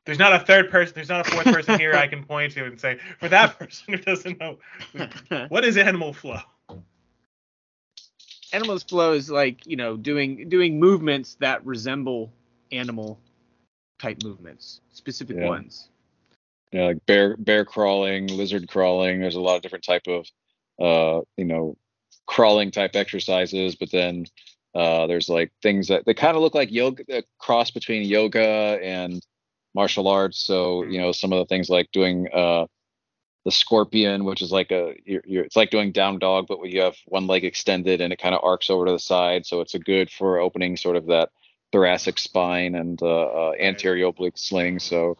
[0.05, 2.65] there's not a third person, there's not a fourth person here I can point to
[2.65, 4.57] and say, for that person who doesn't know,
[5.49, 6.39] what is animal flow?
[8.51, 12.31] animals flow is like you know doing doing movements that resemble
[12.71, 13.19] animal
[13.99, 15.47] type movements, specific Yeah.
[15.47, 15.89] ones.
[16.71, 19.19] Yeah, like bear bear crawling, lizard crawling.
[19.19, 20.27] There's a lot of different type of
[20.79, 21.75] uh, you know,
[22.27, 24.25] crawling type exercises, but then
[24.75, 28.77] uh there's like things that they kind of look like yoga a cross between yoga
[28.83, 29.19] and
[29.73, 30.45] martial arts.
[30.45, 32.67] So, you know, some of the things like doing uh
[33.45, 36.69] the scorpion, which is like a you're, you're it's like doing down dog, but where
[36.69, 39.45] you have one leg extended and it kind of arcs over to the side.
[39.45, 41.29] So it's a good for opening sort of that
[41.71, 44.77] thoracic spine and uh, uh, anterior oblique sling.
[44.79, 45.17] So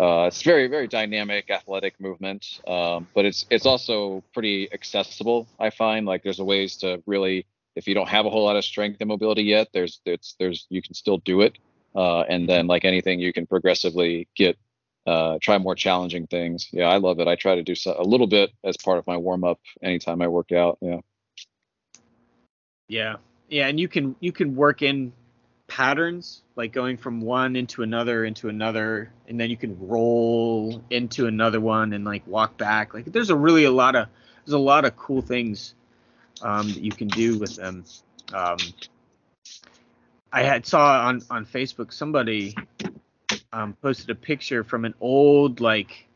[0.00, 5.46] uh, it's very very dynamic athletic movement, um, but it's it's also pretty accessible.
[5.58, 8.56] I find like there's a ways to really if you don't have a whole lot
[8.56, 11.58] of strength and mobility yet, there's it's there's you can still do it.
[11.94, 14.56] Uh, and then like anything, you can progressively get
[15.06, 16.68] uh, try more challenging things.
[16.72, 17.28] Yeah, I love it.
[17.28, 20.22] I try to do so, a little bit as part of my warm up anytime
[20.22, 20.78] I work out.
[20.80, 21.00] Yeah.
[22.88, 23.16] Yeah,
[23.48, 25.12] yeah, and you can you can work in
[25.70, 31.26] patterns like going from one into another into another, and then you can roll into
[31.26, 32.92] another one and like walk back.
[32.92, 34.08] Like there's a really a lot of
[34.44, 35.74] there's a lot of cool things
[36.42, 37.84] um, that you can do with them.
[38.34, 38.58] Um,
[40.32, 42.56] I had saw on on Facebook somebody
[43.52, 46.08] um, posted a picture from an old like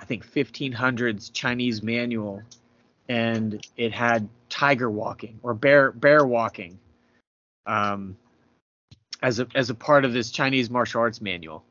[0.00, 2.42] I think 1500s Chinese manual,
[3.10, 6.78] and it had tiger walking or bear bear walking
[7.66, 8.16] um,
[9.22, 11.64] as a as a part of this Chinese martial arts manual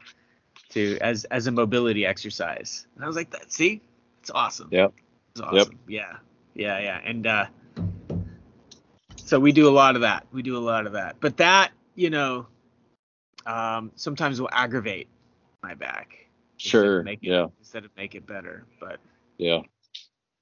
[0.70, 2.88] to as as a mobility exercise.
[2.96, 3.82] And I was like, that see,
[4.22, 4.70] it's awesome.
[4.72, 4.94] Yep.
[5.32, 5.80] It's awesome.
[5.88, 6.18] Yeah.
[6.54, 7.02] Yeah, yeah.
[7.04, 7.46] And uh
[9.16, 10.26] so we do a lot of that.
[10.32, 11.18] We do a lot of that.
[11.20, 12.48] But that, you know,
[13.46, 15.08] um sometimes will aggravate
[15.64, 16.28] my back.
[16.56, 17.04] instead Sure.
[17.04, 17.48] Make it, Yeah.
[17.60, 18.66] Instead of make it better.
[18.80, 19.00] But
[19.38, 19.62] Yeah.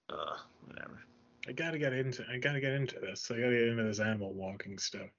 [0.09, 0.99] uh whatever.
[1.47, 3.29] I gotta get into, I gotta get into this.
[3.29, 5.09] I gotta get into this animal walking stuff.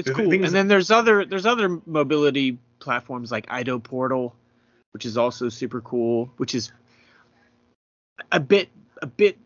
[0.00, 0.32] It's The cool.
[0.32, 4.34] And then there's other there's other mobility platforms like Ido Portal,
[4.92, 6.72] which is also super cool, which is
[8.32, 8.68] a bit
[9.02, 9.38] a bit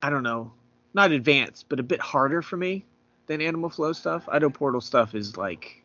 [0.00, 0.52] I don't know,
[0.94, 2.84] not advanced, but a bit harder for me
[3.26, 4.28] than Animal Flow stuff.
[4.34, 5.81] Ido Portal stuff is like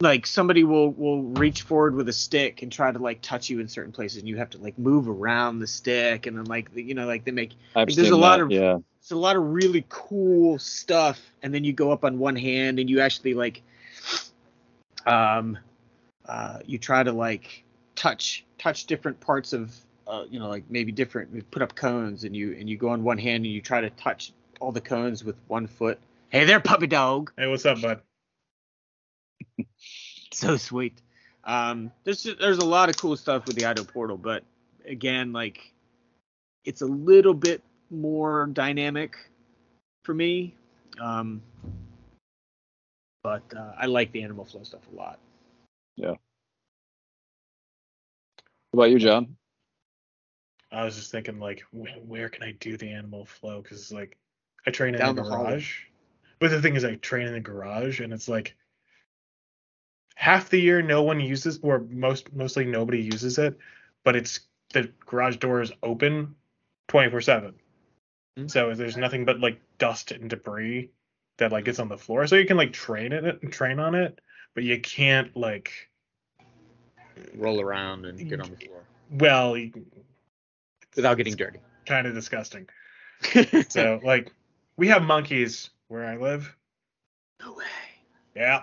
[0.00, 3.60] like somebody will will reach forward with a stick and try to like touch you
[3.60, 6.68] in certain places and you have to like move around the stick and then like
[6.74, 8.78] you know like they make I've There's seen a lot that, of- yeah.
[9.00, 12.78] it's a lot of really cool stuff and then you go up on one hand
[12.78, 13.62] and you actually like
[15.06, 15.56] um
[16.28, 19.74] uh you try to like touch touch different parts of
[20.08, 22.88] uh you know like maybe different we put up cones and you and you go
[22.88, 26.44] on one hand and you try to touch all the cones with one foot hey
[26.44, 28.00] there puppy dog Hey, what's up, bud?
[30.32, 31.00] so sweet
[31.44, 34.44] um there's there's a lot of cool stuff with the Ido portal but
[34.86, 35.72] again like
[36.64, 39.16] it's a little bit more dynamic
[40.04, 40.54] for me
[41.00, 41.42] um
[43.22, 45.18] but uh, i like the animal flow stuff a lot
[45.96, 46.14] Yeah.
[48.70, 49.36] What about you, John?
[50.70, 53.62] I was just thinking, like, wh- where can I do the animal flow?
[53.62, 54.16] Because, like,
[54.66, 55.84] I train in Down the the garage.
[56.38, 58.54] But the thing is, I train in the garage, and it's like
[60.16, 63.56] half the year no one uses, or most mostly nobody uses it.
[64.02, 64.40] But it's
[64.72, 66.34] the garage door is open,
[66.88, 67.54] twenty four seven.
[68.36, 68.48] Hmm.
[68.48, 70.90] So there's nothing but like dust and debris
[71.38, 72.26] that like gets on the floor.
[72.26, 74.20] So you can like train it, train on it,
[74.54, 75.70] but you can't like.
[77.34, 79.56] roll around and get on the floor Well,
[80.96, 82.68] without getting dirty kind of disgusting.
[83.68, 84.32] So like
[84.76, 86.54] we have monkeys where I live.
[87.40, 87.64] no way
[88.34, 88.60] Yeah.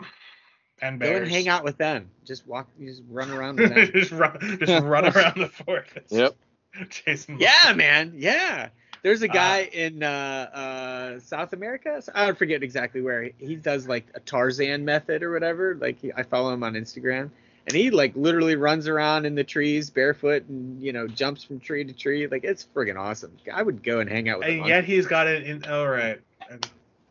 [0.83, 4.11] And go and hang out with them just walk just run around with them just
[4.11, 5.89] run just run around the forest.
[6.09, 6.35] Yep.
[6.89, 8.13] Chasing Yeah, man.
[8.17, 8.69] Yeah.
[9.01, 12.01] There's a Uh, guy in uh, uh, South America.
[12.01, 13.29] So- I forget exactly where.
[13.37, 15.75] He does like a Tarzan method or whatever.
[15.75, 17.29] Like he, I follow him on Instagram,
[17.67, 21.59] and he like literally runs around in the trees barefoot and you know jumps from
[21.59, 22.27] tree to tree.
[22.27, 23.35] Like it's friggin' awesome.
[23.53, 24.59] I would go and hang out with him.
[24.59, 26.19] And yet he's got it in all right.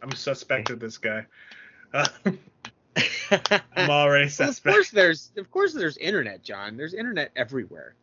[0.03, 1.27] I'm suspect of this guy.
[3.77, 6.77] I'm already well, of course there's of course there's internet, John.
[6.77, 7.95] There's internet everywhere.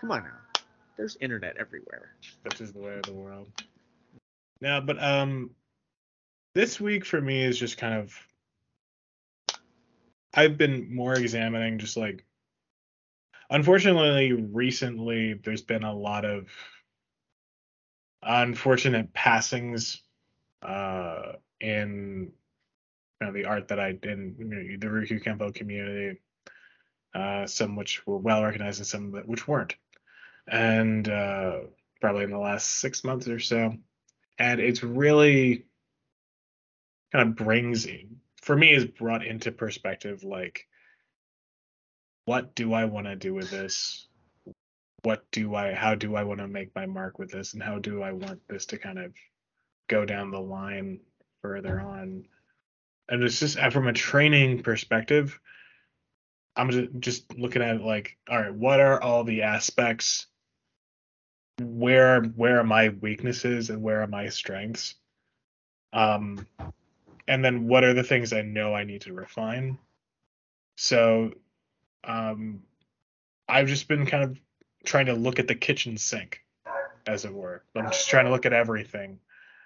[0.00, 0.60] Come on now.
[0.96, 2.14] There's internet everywhere.
[2.44, 3.48] That's just the way of the world.
[4.60, 5.50] No, but um,
[6.54, 8.14] this week for me is just kind of.
[10.34, 12.24] I've been more examining just like.
[13.50, 16.48] Unfortunately, recently there's been a lot of
[18.22, 20.00] unfortunate passings
[20.62, 22.32] uh, in
[23.22, 26.20] you know, the art that I did in you know, the Ryukyu Kempo community.
[27.14, 29.76] Uh, some which were well recognized and some which weren't.
[30.48, 31.60] And uh,
[32.00, 33.74] probably in the last six months or so.
[34.38, 35.66] And it's really
[37.12, 37.86] kind of brings
[38.40, 40.66] for me is brought into perspective like
[42.24, 44.08] what do I want to do with this?
[45.02, 47.78] What do I how do I want to make my mark with this and how
[47.78, 49.12] do I want this to kind of
[49.88, 51.00] go down the line
[51.42, 52.24] further on?
[53.08, 55.38] And it's just uh, from a training perspective,
[56.56, 60.26] I'm just looking at it like, all right, what are all the aspects?
[61.60, 64.94] Where where are my weaknesses and where are my strengths?
[65.92, 66.46] Um
[67.28, 69.78] and then what are the things i know i need to refine?
[70.76, 71.32] So
[72.04, 72.62] um
[73.48, 74.40] i've just been kind of
[74.84, 76.42] trying to look at the kitchen sink
[77.06, 77.62] as it were.
[77.76, 79.20] I'm just trying to look at everything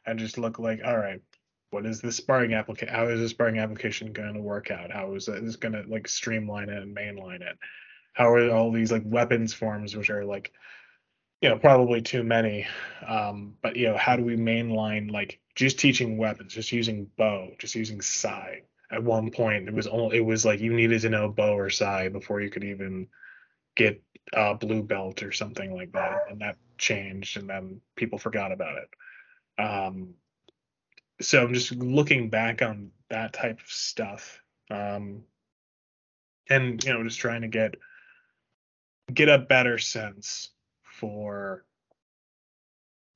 [0.05, 1.23] and just look like all right
[1.71, 4.91] what is this sparring application how is this sparring application going to work out?
[4.91, 7.59] How is this going to like streamline it and mainline it?
[8.15, 10.53] How are all these like weapons forms which are like
[11.43, 12.67] you know probably too many
[13.07, 17.51] um but you know how do we mainline like just teaching weapons just using Bo
[17.59, 21.11] just using sai at one point it was only it was like you needed to
[21.11, 23.09] know Bo or sai before you could even
[23.75, 24.03] get
[24.33, 28.79] a blue belt or something like that and that changed and then people forgot about
[28.79, 29.63] it.
[29.63, 30.15] Um
[31.21, 35.23] so i'm just looking back on that type of stuff um
[36.49, 37.75] and you know just trying to get
[39.13, 40.51] get a better sense
[40.83, 41.65] for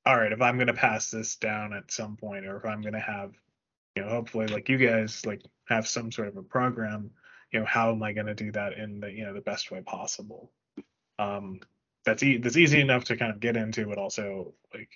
[0.06, 3.00] all right if i'm to pass this down at some point or if i'm to
[3.00, 3.32] have
[3.96, 7.10] you know hopefully like you guys like have some sort of a program
[7.52, 9.80] you know how am i to do that in the you know the best way
[9.80, 10.52] possible?
[11.18, 11.60] Um
[12.04, 14.88] that's e- that's easy enough to kind of get into but also like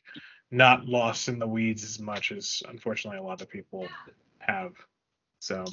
[0.55, 3.87] not lost in the weeds as much as unfortunately a lot of people
[4.39, 4.73] have
[5.41, 5.65] so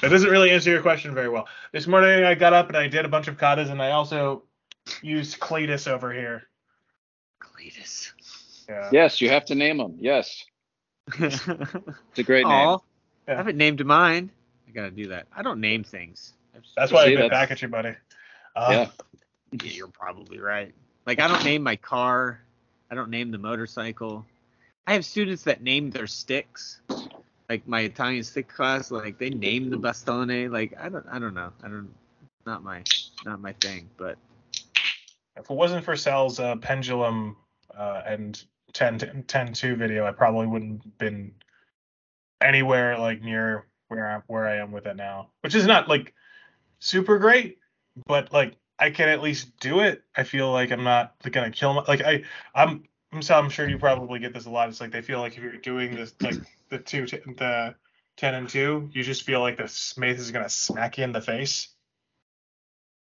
[0.00, 2.86] that doesn't really answer your question very well this morning i got up and i
[2.86, 4.42] did a bunch of katas and i also
[5.02, 6.42] used cletus over here
[7.42, 8.12] Cletus.
[8.68, 9.96] yeah Yes, you have to name them.
[9.98, 10.44] Yes,
[11.18, 11.46] it's
[12.18, 12.52] a great name.
[12.52, 12.78] Aw,
[13.28, 14.30] I haven't named mine.
[14.68, 15.26] I gotta do that.
[15.34, 16.32] I don't name things.
[16.76, 17.94] That's why i See, bit that's- back at you buddy
[18.56, 18.88] uh, Yeah.
[19.62, 20.74] Yeah, you're probably right.
[21.06, 22.40] Like I don't name my car.
[22.90, 24.24] I don't name the motorcycle.
[24.86, 26.80] I have students that name their sticks.
[27.48, 30.50] Like my Italian stick class, like they name the bastone.
[30.50, 31.52] Like I don't, I don't know.
[31.62, 31.92] I don't,
[32.44, 32.82] not my,
[33.24, 33.88] not my thing.
[33.96, 34.18] But
[35.36, 37.36] if it wasn't for Sal's uh, pendulum
[37.76, 41.32] uh, and 10 10 2 video, I probably wouldn't have been
[42.40, 45.30] anywhere like near where I where I am with it now.
[45.42, 46.14] Which is not like
[46.78, 47.58] super great,
[48.06, 50.02] but like I can at least do it.
[50.14, 53.68] I feel like I'm not gonna kill my like I I'm I'm so I'm sure
[53.68, 54.68] you probably get this a lot.
[54.68, 56.36] It's like they feel like if you're doing this like
[56.68, 57.74] the two t- the
[58.16, 61.20] ten and two, you just feel like the smith is gonna smack you in the
[61.20, 61.68] face.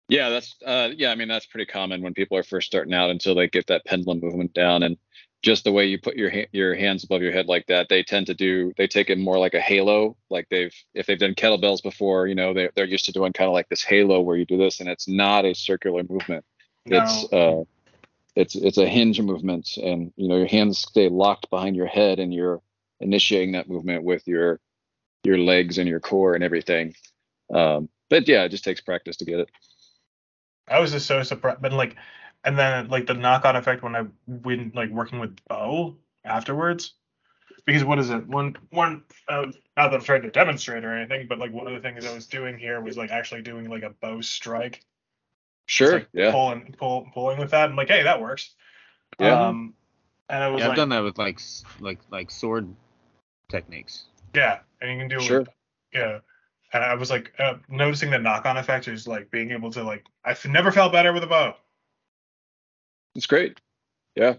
[0.09, 3.11] Yeah, that's uh yeah, I mean that's pretty common when people are first starting out
[3.11, 4.97] until they get that pendulum movement down and
[5.43, 8.03] just the way you put your ha- your hands above your head like that, they
[8.03, 11.35] tend to do they take it more like a halo, like they've if they've done
[11.35, 14.37] kettlebells before, you know, they they're used to doing kind of like this halo where
[14.37, 16.45] you do this and it's not a circular movement.
[16.87, 17.65] It's uh
[18.37, 22.19] it's it's a hinge movement and you know your hands stay locked behind your head
[22.19, 22.61] and you're
[23.01, 24.61] initiating that movement with your
[25.25, 26.95] your legs and your core and everything.
[27.53, 29.51] Um but yeah, it just takes practice to get it.
[30.69, 31.97] I was just so surprised, but like,
[32.45, 36.95] and then like the knock-on effect when I when like working with Bo afterwards,
[37.65, 38.27] because what is it?
[38.27, 41.75] One one uh, not that I'm trying to demonstrate or anything, but like one of
[41.75, 44.85] the things I was doing here was like actually doing like a Bo strike,
[45.67, 45.95] Sure.
[45.95, 46.31] like, yeah.
[46.33, 47.71] pulling pull, pulling with that.
[47.71, 48.55] I'm like, hey, that works.
[49.19, 49.49] Yeah.
[49.49, 49.75] Um,
[50.29, 51.41] and I was yeah, I've done that with like,
[51.81, 52.75] like, like sword
[53.49, 54.05] techniques.
[54.35, 55.23] yeah, and you can do it.
[55.23, 55.41] Sure.
[55.41, 55.49] With,
[55.93, 56.19] yeah.
[56.73, 60.07] And I was like uh, noticing the knock-on effect is like being able to like
[60.25, 61.55] I've never felt better with a Bo.
[63.15, 63.61] It's great.
[64.15, 64.35] Yeah.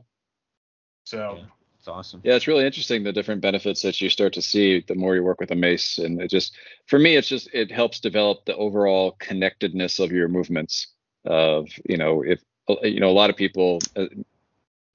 [1.04, 1.46] So Yeah.
[1.84, 2.22] It's awesome.
[2.24, 5.24] Yeah, it's really interesting the different benefits that you start to see the more you
[5.24, 5.98] work with a mace.
[5.98, 6.56] And it just,
[6.86, 10.88] for me, it's just, it helps develop the overall connectedness of your movements.
[11.26, 12.42] Of, you know, if,
[12.84, 14.06] you know, a lot of people uh,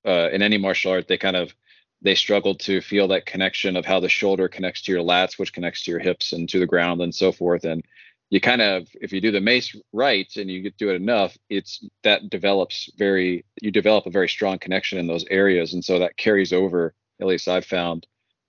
[0.06, 1.52] uh, in any martial art, they kind of
[2.00, 5.52] they struggle to feel that connection of how the shoulder connects to your lats, which
[5.52, 7.64] connects to your hips and to the ground and so forth.
[7.64, 7.84] And
[8.30, 11.82] you kind of, if you do the mace right and you do it enough, it's
[12.04, 15.72] that develops very, you develop a very strong connection in those areas.
[15.72, 18.06] And so that carries over, at least I've found,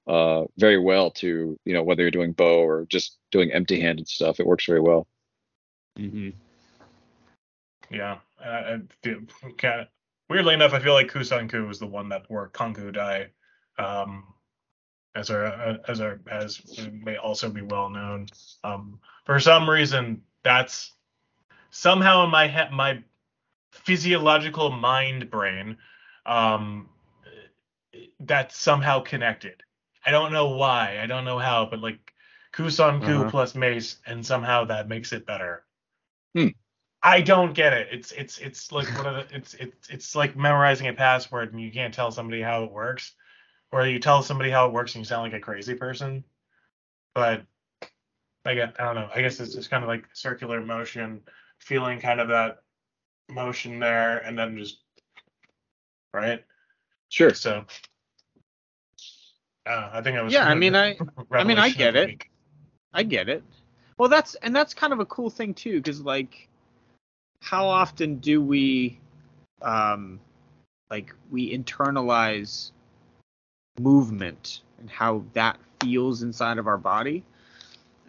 [0.08, 4.08] uh, very well to, you know, whether you're doing Bo or just doing empty handed
[4.10, 5.08] stuff, it works very well.
[5.98, 6.30] Mm-hmm.
[7.90, 8.18] Yeah.
[8.44, 9.20] Uh, I feel,
[9.58, 9.88] kind of,
[10.30, 13.28] weirdly enough, I feel like Kusanku was the one that wore Kanku Dai
[13.78, 14.26] um,
[15.16, 16.62] as our as our as
[17.04, 18.28] may also be well known.
[18.64, 20.94] Um, for some reason, that's
[21.72, 23.04] somehow in my head, my
[23.72, 25.78] physiological mind brain,
[26.26, 26.90] um,
[28.20, 29.64] that's somehow connected.
[30.06, 31.00] I don't know why.
[31.02, 32.14] I don't know how, but like
[32.54, 33.30] Kusanku Uh-huh.
[33.30, 35.64] plus Mace, and somehow that makes it better.
[36.36, 36.48] Hmm.
[37.02, 37.88] I don't get it.
[37.92, 41.62] It's it's it's like one of the it's it's it's like memorizing a password and
[41.62, 43.14] you can't tell somebody how it works,
[43.72, 46.24] or you tell somebody how it works and you sound like a crazy person.
[47.14, 47.44] But
[48.46, 49.10] I get I don't know.
[49.14, 51.22] I guess it's just kind of like circular motion,
[51.60, 52.60] feeling kind of that
[53.30, 54.80] motion there, and then just
[56.14, 56.44] right.
[57.10, 57.34] Sure.
[57.34, 57.66] So
[59.66, 60.34] uh, I think I was.
[60.34, 60.98] Yeah, I mean, I-
[61.32, 62.08] I mean, I get it.
[62.08, 62.30] week.
[62.94, 63.44] I get it.
[63.98, 66.48] Well, that's and that's kind of a cool thing too, because like,
[67.42, 69.00] how often do we,
[69.62, 70.20] um,
[70.90, 72.72] like we internalize
[73.80, 77.24] movement and how that feels inside of our body,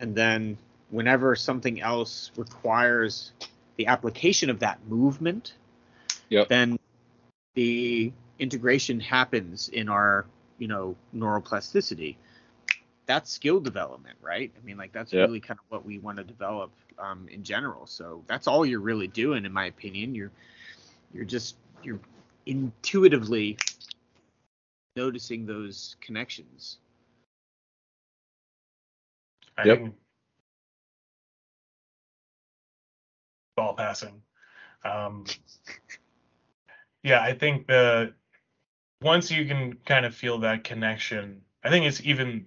[0.00, 0.58] and then
[0.90, 3.32] whenever something else requires
[3.76, 5.54] the application of that movement,
[6.28, 6.48] Yep.
[6.48, 6.78] then
[7.54, 10.26] the integration happens in our,
[10.58, 12.16] you know, neuroplasticity
[13.10, 14.52] that's skill development, right?
[14.56, 15.22] I mean, like that's Yeah.
[15.22, 17.86] really kind of what we want to develop um, in general.
[17.88, 20.14] So that's all you're really doing, in my opinion.
[20.14, 20.30] You're
[21.12, 21.98] you're just you're
[22.46, 23.56] intuitively
[24.96, 26.78] noticing those connections.
[29.56, 29.78] I Yep.
[29.78, 29.94] think
[33.56, 34.22] ball passing.
[34.84, 35.24] Um,
[37.02, 38.14] yeah, I think the
[39.02, 42.46] once you can kind of feel that connection, I think it's even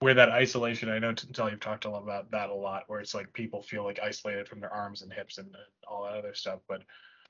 [0.00, 0.88] where that isolation.
[0.88, 3.62] I know Tintel, you've talked a lot about that a lot, where it's like people
[3.62, 5.56] feel like isolated from their arms and hips and, and
[5.88, 6.60] all that other stuff.
[6.68, 6.82] But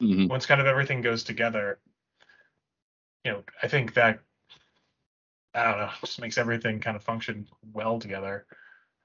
[0.02, 0.28] Mhm.
[0.28, 1.80] once kind of everything goes together,
[3.28, 4.20] you know, I think that
[5.54, 8.46] I don't know, just makes everything kind of function well together.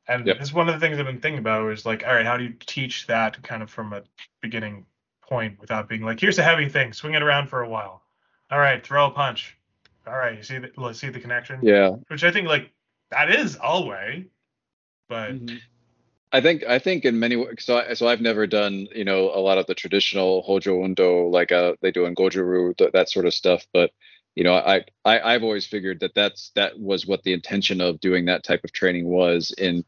[0.08, 0.38] And Yep.
[0.40, 2.46] it's one of the things I've been thinking about is like, all right, how do
[2.46, 4.04] you teach that kind of from a
[4.42, 4.86] beginning
[5.22, 8.02] point without being like, here's a heavy thing, swing it around for a while.
[8.50, 9.58] All right, throw a punch.
[10.08, 11.92] All right, you see the let's see the connection, Yeah.
[12.08, 12.72] which I think like
[13.12, 14.28] that is all way,
[15.10, 15.60] but Mhm.
[16.34, 17.56] I think I think in many ways.
[17.60, 21.30] So I, so I've never done you know a lot of the traditional Hojo Undo
[21.30, 23.66] like uh they do in Goju-ryu th- that sort of stuff.
[23.72, 23.92] But
[24.36, 28.00] you know I, I I've always figured that that's that was what the intention of
[28.00, 29.86] doing that type of training was in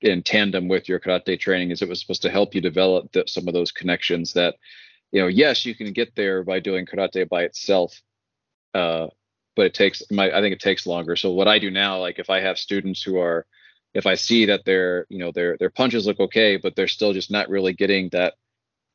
[0.00, 3.24] in tandem with your karate training is it was supposed to help you develop the,
[3.26, 4.56] some of those connections that
[5.12, 8.00] you know yes you can get there by doing karate by itself
[8.74, 9.06] uh
[9.54, 11.16] but it takes my I think it takes longer.
[11.16, 13.46] So what I do now like if I have students who are
[13.94, 17.12] if I see that their you know their their punches look okay, but they're still
[17.12, 18.34] just not really getting that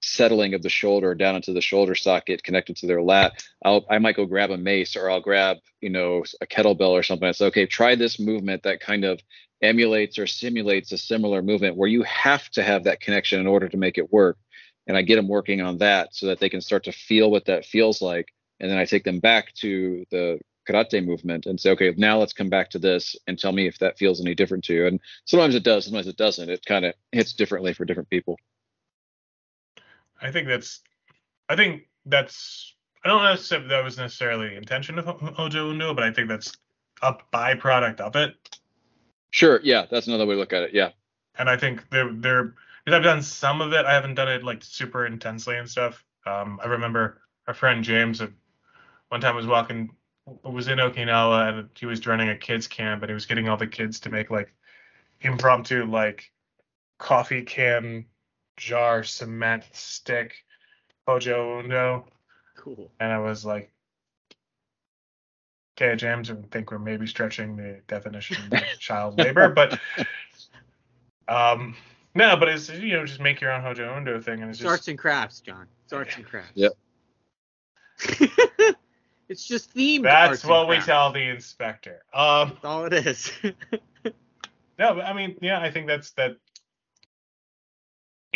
[0.01, 3.99] settling of the shoulder down into the shoulder socket connected to their lat, I'll I
[3.99, 7.27] might go grab a mace or I'll grab you know a kettlebell or something.
[7.27, 9.19] I say okay, try this movement that kind of
[9.61, 13.67] emulates or simulates a similar movement where you have to have that connection in order
[13.67, 14.37] to make it work.
[14.87, 17.45] And I get them working on that so that they can start to feel what
[17.45, 18.27] that feels like.
[18.59, 22.33] And then I take them back to the karate movement and say, okay, now let's
[22.33, 24.87] come back to this and tell me if that feels any different to you.
[24.87, 26.49] And sometimes it does, sometimes it doesn't.
[26.49, 28.37] It kind of hits differently for different people.
[30.21, 30.81] I think that's
[31.49, 35.93] I think that's I don't know if that was necessarily the intention of Hojo Undo,
[35.93, 36.53] but I think that's
[37.01, 38.35] a byproduct of it.
[39.31, 39.59] Sure.
[39.63, 39.85] Yeah.
[39.89, 40.73] That's another way to look at it.
[40.73, 40.91] Yeah.
[41.37, 42.55] and I think they're they're
[42.87, 43.85] I've done some of it.
[43.85, 46.03] I haven't done it like super intensely and stuff.
[46.25, 48.27] Um, I remember our friend James uh,
[49.09, 49.91] one time was walking
[50.43, 53.57] was in Okinawa and he was running a kids camp and he was getting all
[53.57, 54.53] the kids to make like
[55.21, 56.31] impromptu like
[56.97, 58.05] coffee can
[58.57, 60.33] jar cement stick
[61.07, 62.03] Hojo Undo
[62.57, 62.91] Cool.
[62.99, 63.71] and I was like
[65.77, 69.79] okay James I think we're maybe stretching the definition of child labor but
[71.27, 71.75] um
[72.15, 74.63] no but it's you know just make your own Hojo Undo thing and it's It's
[74.63, 75.67] just arts and crafts, John.
[75.85, 76.51] It's arts and crafts.
[76.55, 76.71] Yep.
[79.29, 80.03] it's just themed.
[80.03, 83.31] that's what we tell the inspector um That's all it is.
[84.79, 86.37] No, but I mean, yeah, I think that's that.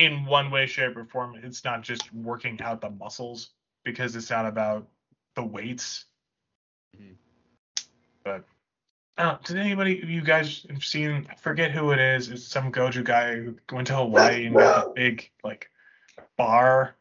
[0.02, 3.52] In one way, shape, or form, it's not just working out the muscles
[3.84, 4.88] because it's not about
[5.36, 6.06] the weights.
[6.98, 7.16] Mhm.
[8.24, 8.44] But
[9.20, 11.28] oh, did anybody you guys have seen?
[11.30, 12.30] I forget who it is.
[12.30, 15.70] It's some Goju guy who went to Hawaii and got a big like
[16.36, 16.96] bar,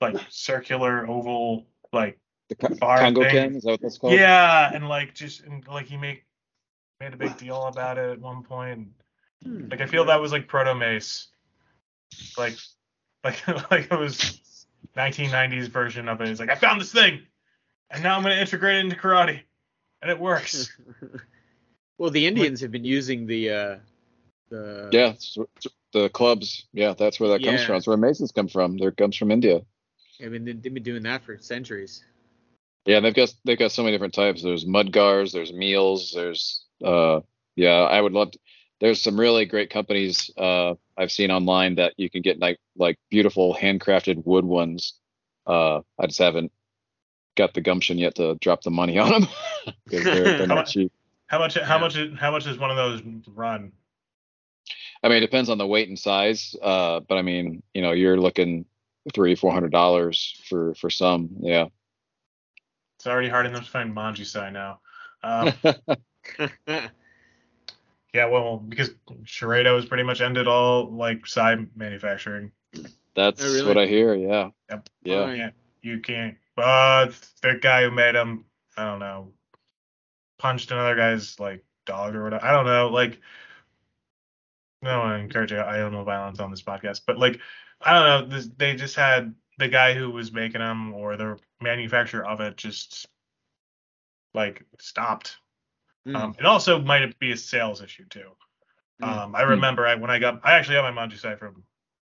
[0.00, 2.18] like circular oval, like
[2.48, 3.30] The Ko- Bar Kongo thing.
[3.30, 4.12] Ken, is that what that's called?
[4.12, 6.24] yeah, and like just and, like he make
[7.00, 8.88] made a big deal about it at one point.
[9.42, 9.68] Hmm.
[9.68, 11.28] Like I feel that was like proto mace,
[12.36, 12.56] like
[13.24, 14.40] like like it was
[14.96, 16.28] 1990s version of it.
[16.28, 17.22] It's like I found this thing,
[17.90, 19.40] and now I'm gonna integrate it into karate,
[20.02, 20.70] and it works.
[21.98, 23.76] well, the Indians have been using the uh,
[24.50, 26.66] the Yeah, it's- it's- the clubs.
[26.74, 27.76] Yeah, that's where that comes from.
[27.76, 28.76] That's where Masons come from.
[28.76, 29.62] There comes from India.
[30.22, 32.04] I mean, they've been doing that for centuries.
[32.84, 34.42] Yeah, they've got they've got so many different types.
[34.42, 37.20] There's mudgars, there's meals, there's uh
[37.54, 38.38] yeah, I would love to,
[38.80, 42.98] there's some really great companies uh I've seen online that you can get like like
[43.10, 44.94] beautiful handcrafted wood ones.
[45.46, 46.52] Uh I just haven't
[47.36, 49.28] got the gumption yet to drop the money on them
[49.84, 50.92] because they're, they're How not much- cheap.
[51.28, 51.54] How much?
[51.58, 51.80] How Yeah.
[51.80, 51.98] much?
[52.20, 53.02] How much does one of those
[53.34, 53.72] run?
[55.02, 56.54] I mean, it depends on the weight and size.
[56.62, 58.64] Uh, but I mean, you know, you're looking
[59.12, 61.30] three, four hundred dollars for for some.
[61.40, 61.66] Yeah.
[62.98, 64.80] It's already hard enough to find Manji Sai now.
[65.24, 65.52] Um,
[68.14, 68.90] yeah, well, because
[69.24, 72.52] Shureido has pretty much ended all like side manufacturing.
[73.14, 73.66] That's Oh, really?
[73.68, 74.14] what I hear.
[74.14, 74.50] Yeah.
[74.70, 74.88] Yep.
[75.02, 75.16] Yeah.
[75.16, 75.36] Alright.
[75.38, 75.50] Yeah,
[75.82, 76.36] you can't.
[76.54, 77.08] But
[77.42, 78.44] the guy who made him,
[78.76, 79.32] I don't know,
[80.38, 82.44] punched another guy's like dog or whatever.
[82.44, 82.88] I don't know.
[82.88, 83.20] Like,
[84.82, 85.60] no, I encourage you.
[85.60, 87.40] I don't know violence on this podcast, but like,
[87.80, 88.36] I don't know.
[88.36, 92.56] This, they just had the guy who was making them or the manufacturer of it
[92.56, 93.06] just
[94.34, 95.38] like stopped.
[96.06, 96.16] Hmm.
[96.16, 98.30] Um, it also might be a sales issue too.
[99.02, 99.24] Mm.
[99.24, 101.64] Um, I remember I, when I got, I actually got my Manji Sai from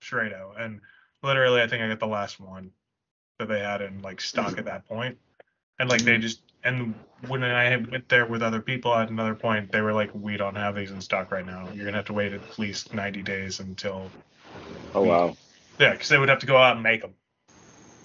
[0.04, 0.82] Shureido, and
[1.24, 2.72] literally I think I got the last one
[3.40, 5.18] that they had in like stock at that point.
[5.80, 6.96] And like they just, and
[7.28, 10.56] when I went there with other people at another point, they were like, we don't
[10.56, 11.70] have these in stock right now.
[11.74, 14.12] You're gonna have to wait at least 90 days until,
[14.94, 15.36] Oh wow.
[15.80, 17.14] yeah, because they would have to go out and make them.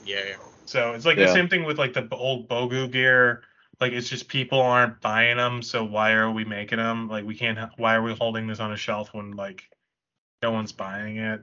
[0.05, 0.37] yeah, yeah.
[0.66, 1.24] So it's like Yeah.
[1.24, 3.43] the same thing with like the old Bogu gear.
[3.85, 7.07] Like it's just people aren't buying them, so why are we making them?
[7.07, 7.59] Like we can't.
[7.76, 9.62] Why are we holding this on a shelf when like
[10.43, 11.43] no one's buying it?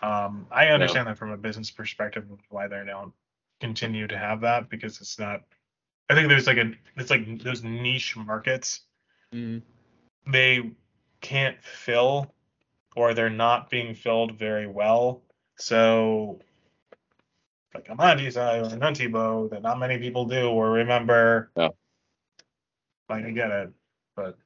[0.00, 3.12] Um, I understand that from a business perspective why they don't
[3.60, 5.40] continue to have that because it's not.
[6.08, 8.82] I think there's like a it's like those niche markets
[9.34, 9.62] Mm.
[10.28, 10.70] they
[11.20, 12.32] can't fill
[12.94, 15.22] or they're not being filled very well.
[15.56, 16.38] So
[17.74, 21.50] like a Manji Sai or an Untibo that not many people do or remember.
[21.56, 21.68] Yeah.
[23.08, 23.70] I get it.
[24.16, 24.38] But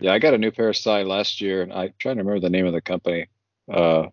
[0.00, 2.40] Yeah, I got a new pair of sai last year, and I'm trying to remember
[2.40, 3.28] the name of the company.
[3.72, 4.06] Uh,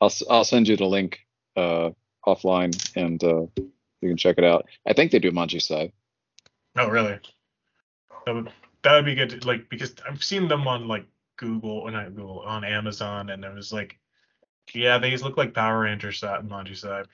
[0.00, 1.20] I'll I'll send you the link
[1.56, 1.90] uh,
[2.26, 4.66] offline, and uh, you can check it out.
[4.86, 5.92] I think they do Manji Sai.
[6.76, 7.18] oh really?
[8.26, 8.52] That would,
[8.82, 11.06] that would be good to, like because I've seen them on like
[11.36, 13.98] Google or not Google on Amazon and it was like
[14.74, 17.04] yeah, these look like Power Rangers set Manji Sai.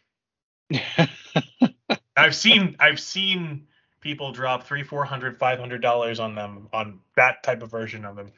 [2.17, 3.67] I've seen I've seen
[4.01, 8.05] people drop three, four hundred, five hundred dollars on them on that type of version
[8.05, 8.33] of them,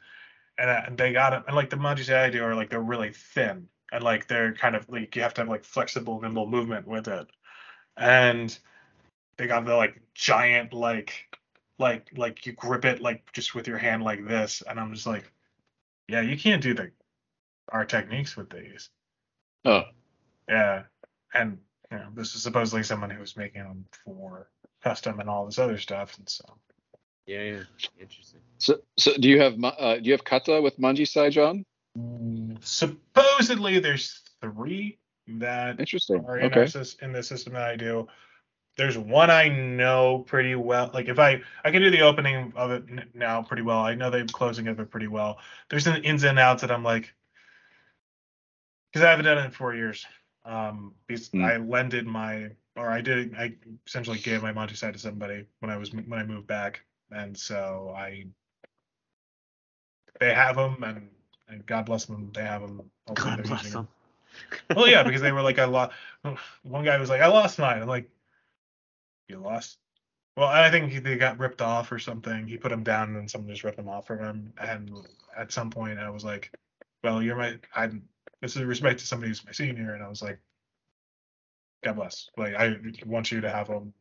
[0.57, 1.43] and, uh, they got it.
[1.47, 4.53] And like the Manji Sai I do are like they're really thin and like they're
[4.53, 7.27] kind of like you have to have like flexible, nimble movement with it,
[7.97, 8.57] and
[9.37, 11.37] they got the like giant like
[11.77, 15.07] like like you grip it like just with your hand like this, and I'm just
[15.07, 15.31] like,
[16.07, 16.91] yeah, you can't do the
[17.71, 18.89] our techniques with these.
[19.65, 19.83] oh,
[20.47, 20.83] Yeah,
[21.33, 21.59] and
[21.91, 24.49] you know, this is supposedly someone who was making them for
[24.83, 26.43] custom and all this other stuff, and so
[27.25, 27.63] Yeah, yeah.
[27.99, 28.41] Interesting.
[28.57, 31.65] so so do you have uh, do you have kata with Manji Sai, John?
[32.61, 36.23] supposedly there's three that Interesting.
[36.27, 36.63] are in, Okay.
[36.63, 38.07] sys- in the system that I do.
[38.77, 40.89] There's one I know pretty well.
[40.93, 43.79] Like if I I can do the opening of it now pretty well.
[43.79, 45.39] I know the closing of it pretty well.
[45.69, 47.13] There's an ins and outs that I'm like,
[48.93, 50.05] because I haven't done it in four years.
[50.45, 51.43] Um, because Hmm.
[51.43, 53.55] I lended my or I did I
[53.87, 56.81] essentially gave my Manji Sai to somebody when I was when I moved back,
[57.11, 58.25] and so I
[60.19, 61.09] they have them and.
[61.51, 62.31] And God bless them.
[62.31, 62.91] They have them.
[63.07, 63.87] Hopefully God bless using 'em
[64.69, 64.77] them.
[64.77, 65.93] well, yeah, because they were like, I lost.
[66.61, 67.81] One guy was like, I lost mine.
[67.81, 68.07] I'm like,
[69.27, 69.79] you lost?
[70.37, 72.47] Well, I think he- they got ripped off or something.
[72.47, 74.53] He put them down, and then someone just ripped them off from him.
[74.59, 74.91] And
[75.35, 76.51] at some point, I was like,
[77.03, 77.57] well, you're my.
[77.75, 78.07] I'm.
[78.41, 80.39] This is respect to somebody who's my senior, and I was like,
[81.83, 82.29] God bless.
[82.37, 82.75] Like, I
[83.05, 83.93] want you to have them.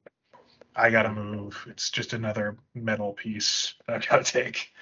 [0.77, 1.67] I gotta move.
[1.69, 4.73] It's just another metal piece that I gotta take.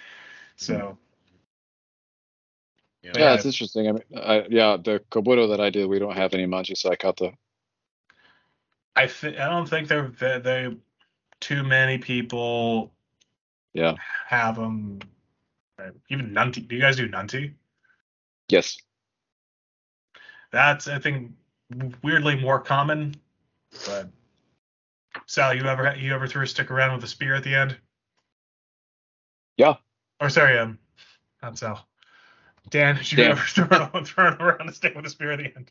[0.56, 1.06] So hmm.
[3.02, 3.12] Yeah.
[3.18, 3.88] Yeah, it's interesting.
[3.88, 6.96] I mean, I, yeah, the Kobudo that I did, we don't have any Manji Sai
[6.96, 7.32] kata.
[8.96, 10.76] I th- I don't think they're they, they
[11.40, 12.92] too many people
[13.74, 13.94] Yeah.
[14.26, 15.00] have them.
[16.08, 16.66] Even Nunti.
[16.66, 17.52] Do you guys do Nunti?
[18.48, 18.78] Yes.
[20.56, 21.32] That's I think
[22.02, 23.14] weirdly more common.
[23.84, 24.08] But
[25.26, 27.76] Sal, you ever you ever threw a stick around with a spear at the end?
[29.58, 29.74] Yeah.
[30.18, 30.78] Or sorry, um,
[31.42, 31.86] not Sal.
[32.70, 33.30] Dan, did you Dan.
[33.32, 35.70] ever throw, throw around a stick with a spear at the end?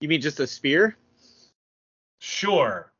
[0.00, 0.96] You mean just a spear?
[2.20, 2.92] Sure.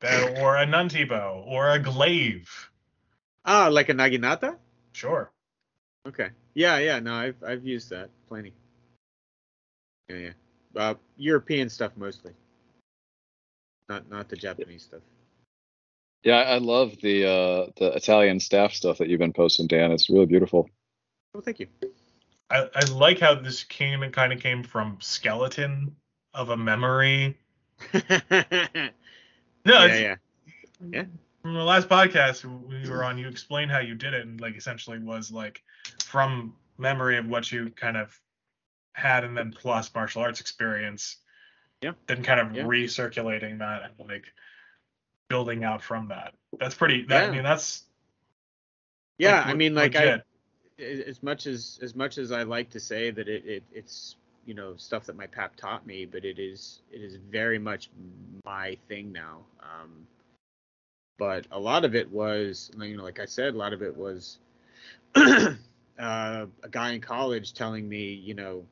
[0.00, 2.70] That- or a nunti bow, or a glaive.
[3.44, 4.56] Ah, like a naginata?
[4.92, 5.30] Sure.
[6.08, 6.30] Okay.
[6.54, 6.98] Yeah, yeah.
[6.98, 8.54] No, I've I've used that plenty.
[10.10, 10.16] Yeah,
[10.74, 10.80] yeah.
[10.82, 12.32] Uh, European stuff mostly.
[13.88, 15.02] Not not the Japanese stuff.
[16.22, 19.92] Yeah, I I love the uh, the Italian staff stuff that you've been posting, Dan.
[19.92, 20.68] It's really beautiful.
[21.34, 21.68] Oh, thank you.
[22.50, 25.94] I, I like how this came and kind of came from skeleton
[26.34, 27.38] of a memory.
[27.94, 28.88] yeah,
[29.64, 30.16] No, it's, yeah.
[30.90, 31.04] Yeah.
[31.42, 34.56] from the last podcast we were on, you explained how you did it, and like
[34.56, 35.62] essentially was like
[36.02, 38.18] from memory of what you kind of
[38.92, 41.16] had, and then plus martial arts experience.
[41.80, 41.92] Yeah.
[42.06, 42.64] Then kind of Yeah.
[42.64, 44.32] recirculating that and like
[45.28, 46.34] building out from that.
[46.58, 47.04] That's pretty.
[47.06, 47.84] That, I mean, that's
[49.18, 50.22] Yeah, like, I mean, like I,
[50.78, 54.16] as much as as much as I like to say that it, it it's
[54.46, 57.90] you know stuff that my pap taught me, but it is it is very much
[58.44, 59.44] my thing now.
[59.60, 60.06] Um,
[61.18, 63.94] but a lot of it was, you know, like I said, a lot of it
[63.94, 64.38] was
[65.14, 65.54] uh,
[65.98, 68.64] a guy in college telling me, you know,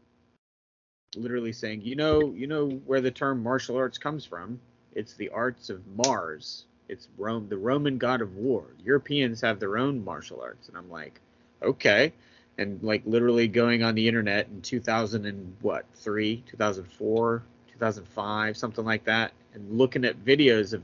[1.17, 4.61] literally saying, you know, you know where the term martial arts comes from.
[4.95, 6.65] It's the arts of Mars.
[6.89, 8.65] It's Rome, the Roman god of war.
[8.83, 11.21] Europeans have their own martial arts, and I'm like,
[11.63, 12.13] okay.
[12.57, 17.43] And like literally going on the internet in 2000 and what three, 2004,
[17.73, 20.83] 2005, something like that, and looking at videos of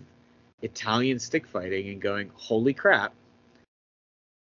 [0.62, 3.12] Italian stick fighting and going, holy crap,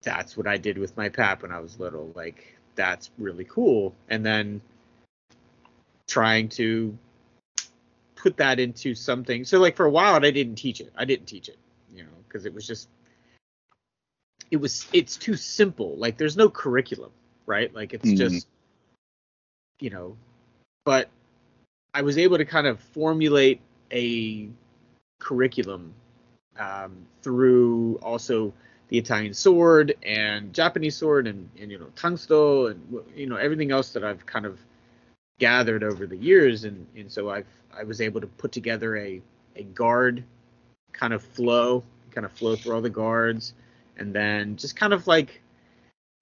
[0.03, 2.11] that's what I did with my pap when I was little.
[2.15, 3.93] Like that's really cool.
[4.09, 4.61] And then
[6.07, 6.97] trying to
[8.15, 9.45] put that into something.
[9.45, 10.91] So like for a while I didn't teach it.
[10.95, 11.57] I didn't teach it,
[11.93, 12.89] you know, because it was just
[14.51, 15.95] it was it's too simple.
[15.97, 17.11] Like there's no curriculum,
[17.45, 17.73] right?
[17.73, 18.17] Like it's Mhm.
[18.17, 18.47] just
[19.79, 20.17] you know,
[20.85, 21.09] but
[21.93, 24.49] I was able to kind of formulate a
[25.19, 25.93] curriculum
[26.57, 28.53] um, through also
[28.89, 33.71] the Italian sword and Japanese sword and, and you know tungsto and you know everything
[33.71, 34.59] else that I've kind of
[35.39, 39.21] gathered over the years and and so I've I was able to put together a
[39.55, 40.23] a guard
[40.93, 43.53] kind of flow kind of flow through all the guards
[43.97, 45.41] and then just kind of like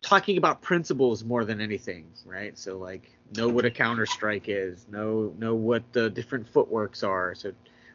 [0.01, 2.57] talking about principles more than anything right?
[2.57, 7.35] So like know what a counter strike is know know what the different footworks are.
[7.35, 7.53] So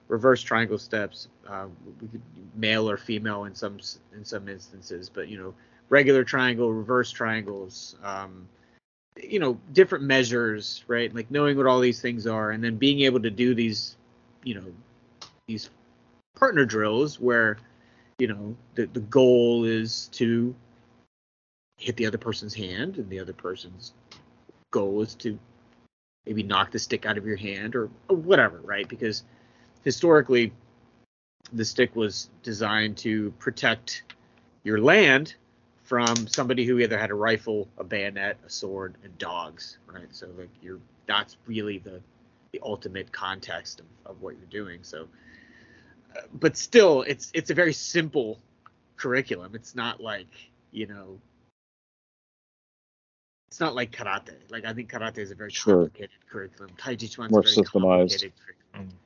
[0.08, 1.66] reverse triangle steps uh,
[2.56, 3.78] male or female in some
[4.12, 5.54] in some instances but you know
[5.88, 8.48] regular triangle reverse triangles um,
[9.16, 11.14] you know different measures right?
[11.14, 13.96] Like knowing what all these things are and then being able to do these
[14.44, 14.64] you know
[15.46, 15.70] these
[16.36, 17.58] partner drills where
[18.18, 20.54] you know the, the goal is to
[21.78, 23.94] hit the other person's hand and the other person's
[24.70, 25.38] goal is to
[26.26, 28.88] maybe knock the stick out of your hand or, or whatever right?
[28.88, 29.24] Because
[29.84, 30.52] historically
[31.52, 34.02] the stick was designed to protect
[34.62, 35.34] your land
[35.90, 40.06] from somebody who either had a rifle, a bayonet, a sword, and dogs, right?
[40.12, 42.00] So like you're that's really the
[42.52, 44.78] the ultimate context of, of what you're doing.
[44.84, 45.08] So,
[46.16, 48.38] uh, but still, it's it's a very simple
[48.96, 49.56] curriculum.
[49.56, 50.28] It's not like
[50.70, 51.18] you know,
[53.50, 54.36] it's not like karate.
[54.48, 55.86] Like I think karate is a very Sure.
[55.86, 56.70] complicated curriculum.
[56.78, 57.72] Tai Chi Chuan's More very systemized.
[57.72, 58.96] complicated curriculum.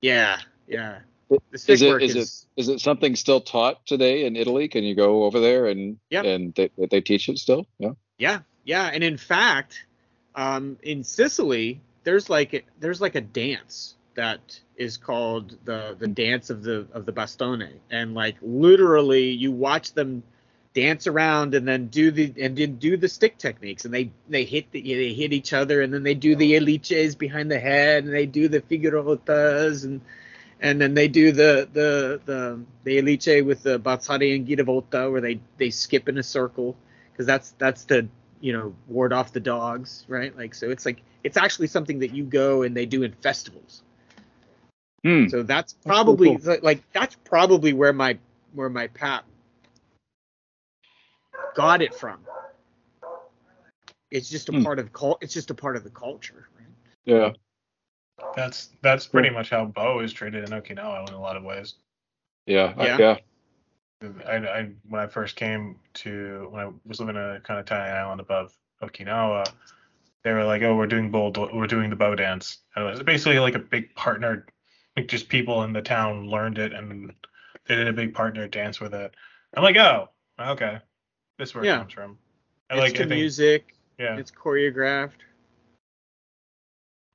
[0.00, 1.00] Yeah, yeah.
[1.30, 4.68] The stick Is it work is it is it something still taught today in Italy?
[4.68, 6.24] Can you go over there and Yep.
[6.24, 7.66] and they, they teach it still?
[7.78, 7.92] Yeah.
[8.18, 9.86] Yeah, yeah, and in fact,
[10.34, 16.08] um, in Sicily, there's like a, there's like a dance that is called the the
[16.08, 20.22] dance of the of the bastone, and like literally, you watch them
[20.72, 24.44] dance around and then do the and then do the stick techniques, and they they
[24.44, 28.04] hit the, they hit each other, and then they do the eliches behind the head,
[28.04, 30.00] and they do the figurotas, and
[30.60, 35.20] and then they do the the the the eliche with the bazzari and giravolta, where
[35.20, 36.76] they they skip in a circle
[37.12, 38.06] because that's that's to
[38.40, 42.12] you know ward off the dogs right like so it's like it's actually something that
[42.12, 43.82] you go and they do in festivals
[45.04, 45.28] Hmm.
[45.28, 46.58] so that's cool, probably cool.
[46.62, 48.18] like that's probably where my
[48.54, 49.24] where my pap
[51.54, 52.20] got it from
[54.10, 54.62] it's just a Hmm.
[54.62, 56.68] part of cult it's just a part of the culture right?
[57.04, 57.32] Yeah.
[58.36, 61.74] That's that's pretty much how Bo is treated in Okinawa in a lot of ways.
[62.46, 62.98] Yeah, I- Yeah.
[62.98, 63.16] yeah.
[64.26, 67.66] I, I when I first came to when I was living in a kind of
[67.66, 69.46] tiny island above Okinawa,
[70.24, 73.02] they were like, "Oh, we're doing bowl, we're doing the bow dance." And it was
[73.02, 74.46] basically like a big partner,
[74.96, 77.12] like just people in the town learned it and
[77.66, 79.14] they did a big partner dance with it.
[79.54, 80.08] I'm like, "Oh,
[80.38, 80.78] okay,
[81.38, 81.76] this is where Yeah.
[81.76, 82.18] it comes from."
[82.70, 83.74] I it's like, to I think, music.
[83.98, 85.20] yeah, It's choreographed.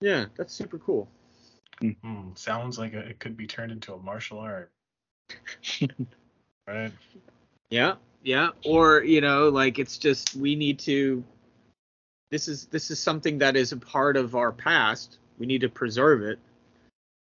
[0.01, 1.07] Yeah, that's super cool.
[1.81, 4.71] Hmm, sounds like a, it could be turned into a martial art,
[6.67, 6.91] right?
[7.69, 8.49] Yeah, yeah.
[8.65, 11.23] Or you know, like it's just we need to.
[12.31, 15.17] This is this is something that is a part of our past.
[15.37, 16.39] We need to preserve it.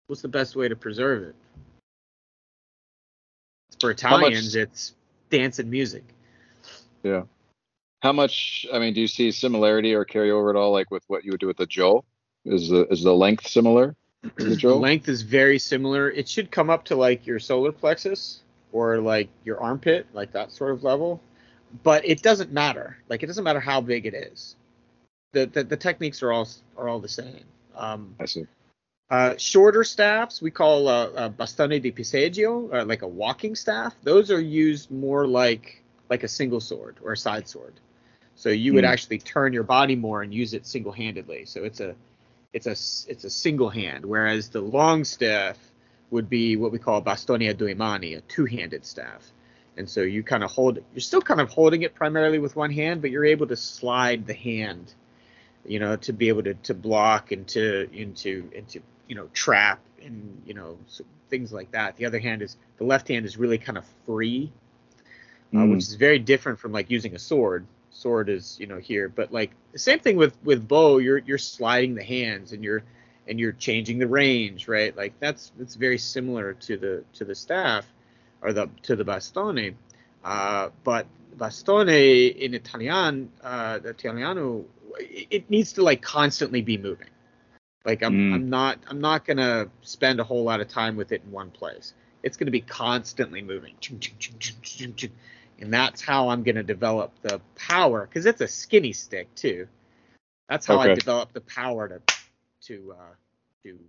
[0.08, 1.36] What's the best way to preserve it?
[3.80, 4.94] For How much- Italians, it's
[5.30, 6.04] dance and music.
[7.02, 7.24] Yeah.
[8.02, 8.66] How much?
[8.74, 11.32] I mean, do you see similarity or carry over at all, like with what you
[11.32, 12.04] would do with the Joe?
[12.46, 13.96] Is the is the length similar?
[14.38, 16.10] the length is very similar.
[16.12, 18.42] It should come up to like your solar plexus
[18.72, 21.22] or like your armpit, like that sort of level.
[21.84, 22.98] But it doesn't matter.
[23.10, 24.56] Like it doesn't matter how big it is.
[25.34, 27.46] The the, the techniques are all are all the same.
[27.76, 28.46] Um, I see.
[29.10, 33.96] uh, shorter staffs we call uh, uh, bastone di passeggio, uh, like a walking staff.
[34.04, 37.74] Those are used more like like a single sword or a side sword.
[38.36, 38.92] So you would Hmm.
[38.92, 41.46] actually turn your body more and use it single handedly.
[41.46, 41.96] So it's a
[42.54, 45.58] it's a it's a single hand, whereas the long staff
[46.12, 49.32] would be what we call bastoni a due mani, a two-handed staff.
[49.76, 52.72] And so you kind of hold you're still kind of holding it primarily with one
[52.72, 54.94] hand, but you're able to slide the hand,
[55.66, 59.80] you know, to be able to to block and to into into you know trap
[60.04, 61.98] and you know so things like that.
[61.98, 64.52] The other hand is the left hand is really kind of free,
[65.54, 65.72] uh, Mm.
[65.72, 67.66] which is very different from like using a sword.
[68.04, 70.98] Sword is you know here, but like the same thing with with Bo.
[70.98, 72.84] You're you're sliding the hands and you're
[73.28, 74.96] and you're changing the range, right?
[74.96, 77.86] Like that's that's very similar to the to the staff
[78.42, 79.76] or the to the bastone.
[80.24, 84.66] Uh, but bastone in Italian, uh, the Italiano,
[85.00, 87.08] it, it needs to like constantly be moving.
[87.86, 88.34] Like I'm Mm.
[88.34, 91.52] I'm not I'm not gonna spend a whole lot of time with it in one
[91.52, 91.94] place.
[92.22, 93.76] It's gonna be constantly moving.
[95.62, 99.68] And that's how I'm gonna develop the power because it's a skinny stick too.
[100.50, 102.02] That's how I develop the power to
[102.68, 103.16] to uh,
[103.66, 103.80] to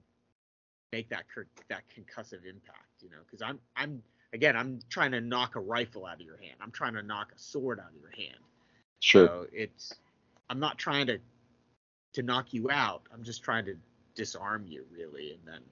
[0.93, 3.03] make that cur- that concussive impact.
[3.03, 4.03] You know, because I'm I'm
[4.33, 6.57] again I'm trying to knock a rifle out of your hand.
[6.61, 8.41] I'm trying to knock a sword out of your hand.
[9.01, 9.29] Sure.
[9.29, 9.99] So it's
[10.51, 11.19] I'm not trying to
[12.15, 13.03] to knock you out.
[13.13, 13.77] I'm just trying to
[14.15, 15.63] disarm you really, and then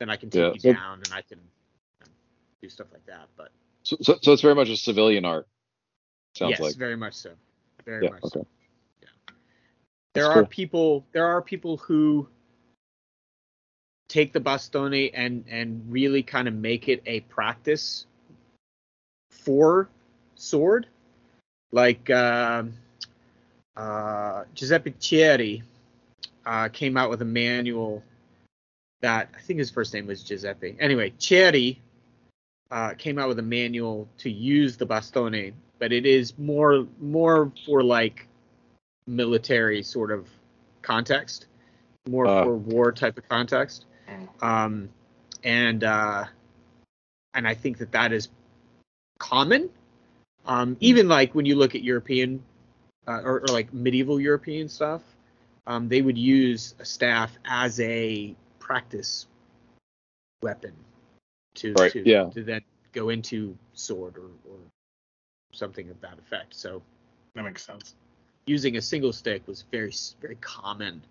[0.00, 2.12] then I can take Yeah, you down and I can you know,
[2.62, 3.28] do stuff like that.
[3.36, 3.50] But
[3.90, 5.48] So, so, so it's very much a civilian art.
[6.36, 6.76] Sounds yes, like.
[6.76, 7.30] very much so.
[7.84, 8.10] Very Yeah.
[8.10, 8.38] much so.
[8.40, 8.48] Okay.
[10.14, 10.46] there That's are cool.
[10.46, 12.28] people there are people who
[14.08, 18.06] take the bastone and and really kind of make it a practice
[19.30, 19.88] for
[20.36, 20.86] sword
[21.72, 22.74] like um
[23.76, 25.62] uh, Giuseppe Cerri
[26.46, 28.04] uh, came out with a manual
[29.00, 30.76] that I think his first name was Giuseppe.
[30.78, 31.78] Anyway, Cerri
[32.70, 37.52] uh, came out with a manual to use the bastone, but it is more more
[37.66, 38.28] for like
[39.06, 40.28] military sort of
[40.82, 41.46] context,
[42.08, 42.44] more Uh.
[42.44, 43.86] for war type of context.
[44.42, 44.88] Um,
[45.44, 46.24] and uh,
[47.34, 48.28] and I think that that is
[49.18, 49.70] common.
[50.46, 52.42] Um, even like when you look at European
[53.06, 55.02] uh, or, or like medieval European stuff,
[55.66, 59.26] um, they would use a staff as a practice
[60.42, 60.72] weapon
[61.60, 62.24] to Right, to, yeah.
[62.30, 64.58] to then go into sword or, or
[65.52, 66.54] something of that effect.
[66.54, 66.82] So
[67.34, 67.94] That makes sense.
[68.46, 71.02] using a single stick was very very common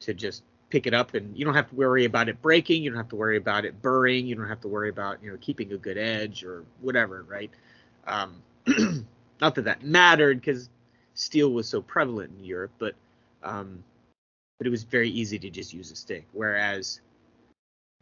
[0.00, 2.90] to just pick it up and you don't have to worry about it breaking you
[2.90, 5.36] don't have to worry about it burring you don't have to worry about you know
[5.40, 7.50] keeping a good edge or whatever right
[8.06, 8.42] um,
[9.40, 10.68] not that that mattered because
[11.14, 12.94] steel was so prevalent in europe but
[13.42, 13.82] um,
[14.58, 17.00] but it was very easy to just use a stick whereas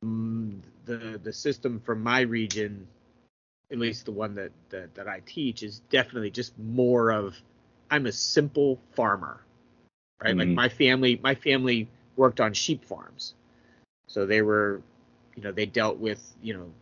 [0.02, 2.86] the the system from my region
[3.72, 7.36] at least the one that, that that i teach is definitely just more of
[7.90, 9.40] I'm a simple farmer,
[10.22, 10.36] right?
[10.36, 10.54] Like Mhm.
[10.54, 13.34] my family, my family worked on sheep farms,
[14.08, 14.82] so they were,
[15.36, 16.72] you know, they dealt with, you know,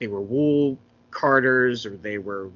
[0.00, 0.78] they were wool
[1.10, 2.50] carders or they were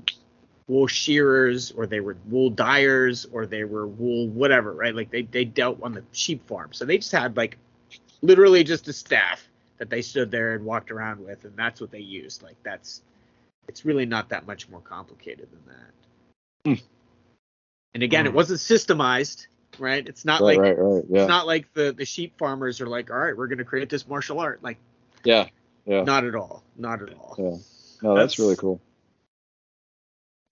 [0.68, 4.94] wool shearers or they were wool dyers or they were wool whatever, right?
[4.94, 7.58] Like they they dealt on the sheep farm, so they just had like
[8.26, 9.46] literally just a staff
[9.78, 12.42] that they stood there and walked around with, and that's what they used.
[12.42, 13.02] Like that's
[13.68, 16.80] it's really not that much more complicated than that.
[17.94, 18.36] And again, it Hmm.
[18.36, 19.46] wasn't systemized,
[19.78, 20.06] right?
[20.06, 21.04] It's not Right, like right, right.
[21.08, 21.22] Yeah.
[21.22, 23.88] it's not like the the sheep farmers are like, all right, we're going to create
[23.88, 24.62] this martial art.
[24.62, 24.78] Like
[25.24, 25.48] yeah.
[25.86, 26.02] Yeah.
[26.02, 26.62] Not at all.
[26.76, 27.34] Not at all.
[27.38, 27.44] Yeah.
[28.02, 28.80] No, that's, That's- really cool.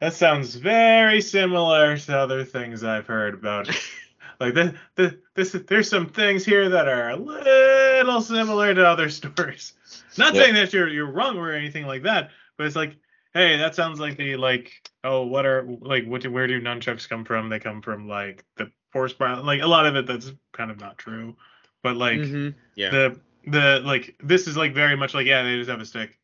[0.01, 3.69] That sounds very similar to other things I've heard about.
[4.41, 9.09] like the, the this there's some things here that are a little similar to other
[9.11, 9.75] stories.
[10.17, 10.43] Not Yeah.
[10.43, 12.97] saying that you're you're wrong or anything like that, but it's like,
[13.33, 14.73] hey, that sounds like the like,
[15.03, 17.49] oh, what are like what do where do nunchucks come from?
[17.49, 20.81] They come from like the force bar like a lot of it that's kind of
[20.81, 21.37] not true.
[21.83, 22.55] But like Mhm.
[22.75, 22.91] Yeah.
[22.91, 26.19] the the like this is like very much like yeah they just have a stick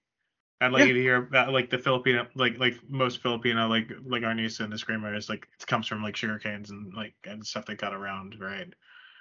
[0.60, 0.86] i'd like Yeah.
[0.86, 4.72] you to hear about like the filipino like like most filipino like like arnisa and
[4.72, 7.78] the screamer is like it comes from like sugar canes and like and stuff that
[7.78, 8.72] got around right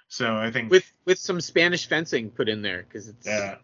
[0.08, 3.56] so i think with with some Spanish fencing put in there because it's yeah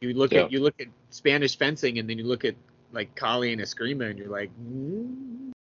[0.00, 0.44] you look Yeah.
[0.44, 2.54] at you look at Spanish fencing and then you look at
[2.92, 5.52] like Kali and a Eskrima and you're like, mm,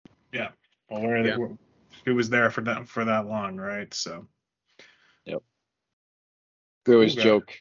[0.89, 1.37] well where Yeah.
[1.37, 1.43] they,
[2.05, 4.27] who was there for that for that long right so
[6.87, 7.23] We always Okay.
[7.23, 7.53] joke.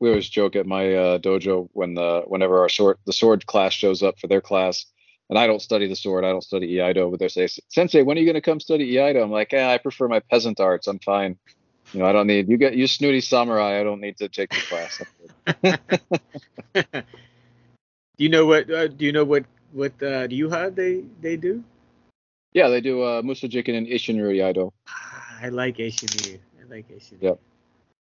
[0.00, 3.72] We always joke at my uh, dojo when the whenever our sword the sword class
[3.72, 4.84] shows up for their class,
[5.30, 6.24] and I don't study the sword.
[6.24, 8.92] I don't study Iaido, but they say, "Sensei, when are you going to come study
[8.92, 10.86] Iaido?" I'm like, "Yeah, I prefer my peasant arts.
[10.86, 11.38] I'm fine.
[11.92, 13.80] You know, I don't need you get you snooty samurai.
[13.80, 15.00] I don't need to take the class."
[18.18, 21.64] do you know what uh, do you know what what uh, Ryuha they they do?
[22.56, 24.72] yeah, they do uh, Muso Jikiden and Ishinryu Iaido.
[24.88, 26.38] Ah, I like Eishinryu.
[26.58, 27.20] I like Eishinryu.
[27.20, 27.40] Yep.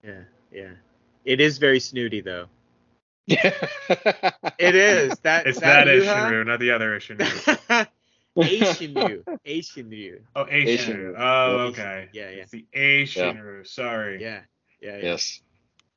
[0.02, 0.72] Yeah, yeah.
[1.24, 2.46] It is very snooty though.
[3.26, 3.52] Yeah,
[4.58, 5.46] It is that.
[5.46, 6.04] it's that, Ryuha?
[6.04, 7.86] Ishinru, not the other Ishinru.
[8.36, 9.24] Eishinryu.
[9.46, 10.20] Eishinryu.
[10.36, 11.14] oh Aishinru.
[11.14, 11.14] Aishinru.
[11.18, 12.42] oh okay Yeah, yeah.
[12.42, 13.66] it's the Aishinru.
[13.66, 14.40] sorry Yeah.
[14.80, 15.02] Yeah, yeah.
[15.02, 15.42] yes.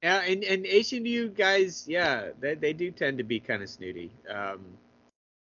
[0.02, 4.12] Yeah, and and H&U guys, yeah, they they do tend to be kind of snooty.
[4.30, 4.60] Um,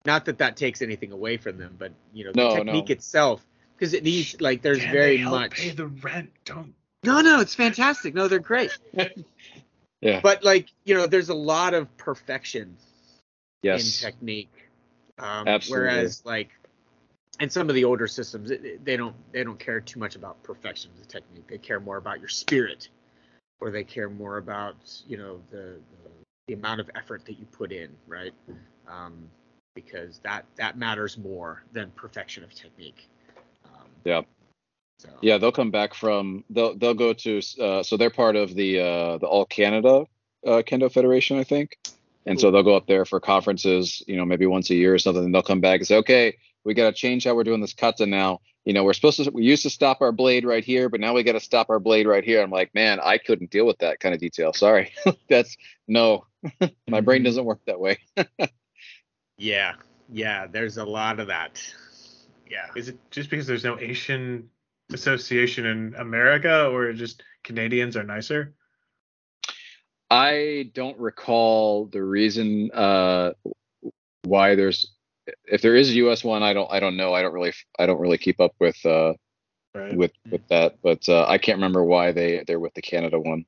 [0.05, 2.93] not that that takes anything away from them, but you know, the No, technique no.
[2.93, 3.45] itself,
[3.75, 5.51] because it needs like there's Can very they help much.
[5.51, 6.73] pay the rent don't
[7.03, 8.13] No, no, it's fantastic.
[8.13, 8.77] No, they're great.
[9.99, 10.19] Yeah.
[10.21, 12.77] But like you know, there's a lot of perfection
[13.63, 14.01] Yes.
[14.03, 14.69] in technique.
[15.17, 15.87] Um, Absolutely.
[15.87, 16.49] Whereas like
[17.39, 18.51] in some of the older systems,
[18.83, 21.47] they don't they don't care too much about perfection of the technique.
[21.47, 22.89] They care more about your spirit,
[23.59, 24.75] or they care more about
[25.07, 26.09] you know the the,
[26.47, 28.33] the amount of effort that you put in, right?
[28.87, 29.29] Um,
[29.75, 33.09] because that that matters more than perfection of technique.
[33.65, 34.21] Um, Yeah.
[34.99, 38.55] So Yeah, they'll come back from they'll they'll go to uh, so they're part of
[38.55, 40.05] the uh, the All Canada
[40.45, 41.77] uh, Kendo Federation, I think,
[42.25, 44.99] and so they'll go up there for conferences, you know, maybe once a year or
[44.99, 45.25] something.
[45.25, 47.73] And they'll come back and say, okay, we got to change how we're doing this
[47.73, 48.41] kata now.
[48.65, 51.13] You know, we're supposed to we used to stop our blade right here, but now
[51.13, 52.41] we got to stop our blade right here.
[52.41, 54.51] I'm like, man, I couldn't deal with that kind of detail.
[54.51, 54.91] Sorry,
[55.29, 55.55] that's
[55.87, 56.25] no,
[56.87, 57.99] my brain doesn't work that way.
[59.37, 59.75] yeah,
[60.11, 60.47] yeah.
[60.47, 61.61] There's a lot of that.
[62.49, 62.67] Yeah.
[62.75, 64.49] Is it just because there's no Asian
[64.93, 68.53] association in America, or just Canadians are nicer?
[70.09, 73.33] I don't recall the reason uh,
[74.23, 74.93] why there's
[75.45, 76.43] if there is a US one.
[76.43, 77.13] I don't I don't know.
[77.13, 79.13] I don't really I don't really keep up with uh,
[79.77, 79.95] Right.
[79.95, 83.45] with with that, but uh, I can't remember why they they're with the Canada one.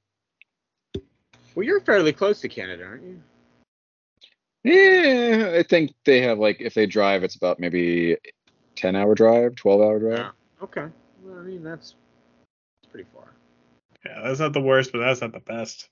[1.55, 3.21] Well, you're fairly close to Canada, aren't you?
[4.63, 8.17] Yeah, I think they have like if they drive, it's about maybe
[8.75, 10.19] ten hour drive, twelve hour drive.
[10.19, 10.31] Yeah.
[10.61, 10.85] Okay.
[11.29, 11.93] Well, I mean that's,
[12.81, 13.31] that's pretty far.
[14.05, 15.89] yeah, that's not the worst, but that's not the best.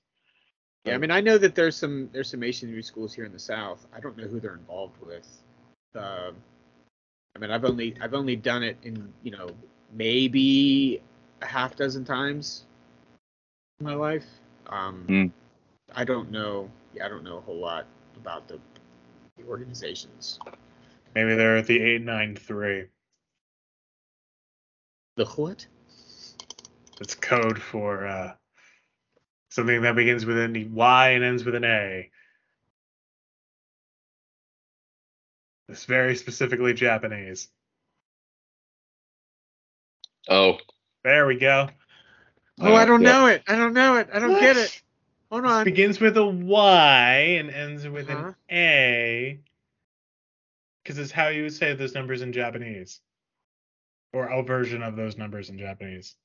[0.84, 3.38] Yeah, I mean, I know that there's some there's some masonry schools here in the
[3.38, 3.86] South.
[3.94, 5.26] I don't know who they're involved with.
[5.94, 6.34] Um,
[7.36, 9.48] I mean, I've only I've only done it in you know
[9.92, 11.00] maybe
[11.42, 12.64] a half dozen times
[13.80, 14.26] in my life.
[14.68, 15.26] Um, Hmm.
[15.94, 16.70] I don't know.
[16.94, 17.86] Yeah, I don't know a whole lot
[18.16, 18.58] about the,
[19.36, 20.38] the organizations.
[21.14, 22.86] Maybe they're at the eight nine three.
[25.18, 25.66] The what?
[27.00, 28.34] It's code for uh,
[29.50, 32.08] something that begins with an Y and ends with an A.
[35.68, 37.48] It's very specifically Japanese.
[40.28, 40.58] Oh,
[41.02, 41.68] There we go.
[42.60, 43.10] Oh, I don't yeah.
[43.10, 43.42] know it.
[43.48, 44.08] I don't know it.
[44.12, 44.80] I don't get it.
[45.30, 45.64] Hold This on.
[45.64, 48.28] begins with a Y and ends with Uh-huh.
[48.28, 49.40] an A.
[50.84, 53.00] Because it's how you would say those numbers in Japanese.
[54.12, 56.16] Or a version of those numbers in Japanese.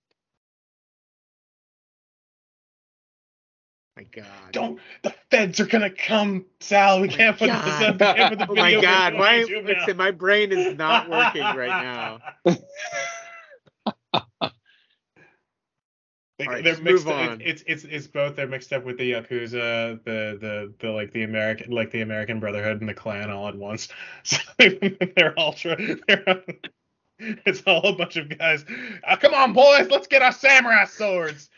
[3.95, 4.51] my God.
[4.51, 7.01] Don't the feds are gonna come, Sal.
[7.01, 7.93] We oh can't put this up.
[7.95, 9.13] We can't put the Oh my God.
[9.15, 9.43] Why?
[9.43, 12.55] Listen, my brain is not working right now.
[16.45, 17.07] Right, they're mixed.
[17.07, 17.39] up-.
[17.39, 18.35] It's it's it's both.
[18.35, 22.41] They're mixed up with the yakuza, the the the like the American like the American
[22.41, 23.87] Brotherhood and the Klan all at once.
[24.23, 26.43] So they're all they're,
[27.45, 28.65] it's all a bunch of guys.
[29.07, 31.49] "Ah, come on, boys, let's get our samurai swords.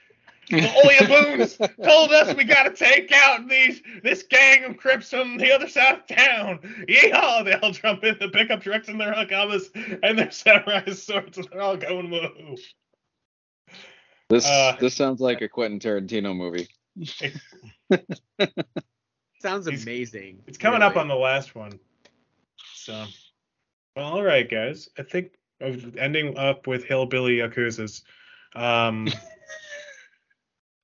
[0.50, 5.52] The Oyabuns told us we gotta take out these this gang of Crips from the
[5.52, 6.60] other side of town.
[6.88, 7.44] Yeehaw!
[7.46, 9.70] They all jump in the pickup trucks and their hakamas
[10.04, 12.60] and their samurai swords, and they're all going woohoo.
[14.30, 16.68] This Uh, this sounds like a Quentin Tarantino movie.
[19.42, 20.44] Sounds amazing.
[20.48, 21.80] It's coming up on the last one.
[22.74, 23.06] So,
[23.96, 24.90] well, all right, guys.
[24.98, 28.04] I think of ending up with hillbilly yakuzas.
[28.56, 29.08] Um,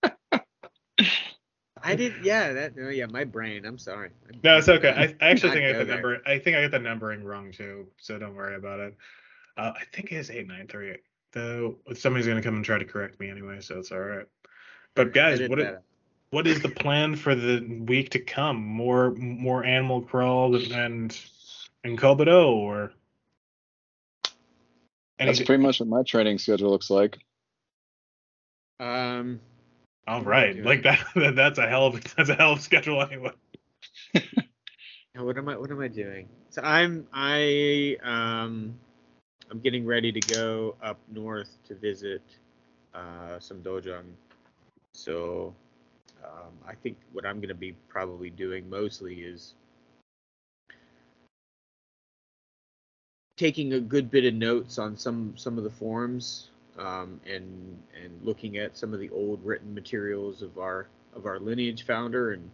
[1.83, 2.13] I did.
[2.23, 2.73] Yeah, that.
[2.79, 3.65] Oh, yeah, my brain.
[3.65, 4.09] I'm sorry.
[4.43, 4.89] no, it's okay.
[4.91, 5.95] I, I actually think I got the there.
[5.95, 6.21] number.
[6.27, 7.87] I think I got the numbering wrong too.
[7.97, 8.95] So don't worry about it.
[9.57, 10.97] Uh, I think it is eight nine three.
[11.33, 14.25] Though somebody's gonna come and try to correct me anyway, so it's all right.
[14.95, 15.81] But guys, what that i- out.
[16.29, 18.57] what is the plan for the week to come?
[18.57, 21.19] More more animal crawl and
[21.83, 22.91] and, Kobudo
[25.21, 25.45] or That's anything?
[25.45, 27.19] pretty much what my training schedule looks like.
[28.79, 29.39] Um.
[30.07, 30.65] All What am I right, doing?
[30.65, 31.35] like that, that.
[31.35, 33.31] That's a hell of that's a hell of schedule anyway.
[35.15, 35.57] Now, what am I?
[35.57, 36.27] What am I doing?
[36.49, 38.75] So I'm I um
[39.51, 42.21] I'm getting ready to go up north to visit
[42.93, 44.05] uh, some dojang.
[44.93, 45.53] So
[46.23, 49.55] um, I think what I'm gonna be probably doing mostly is
[53.41, 58.21] taking a good bit of notes on some some of the forums um, and and
[58.21, 60.85] looking at some of the old written materials of our
[61.15, 62.51] of our lineage founder and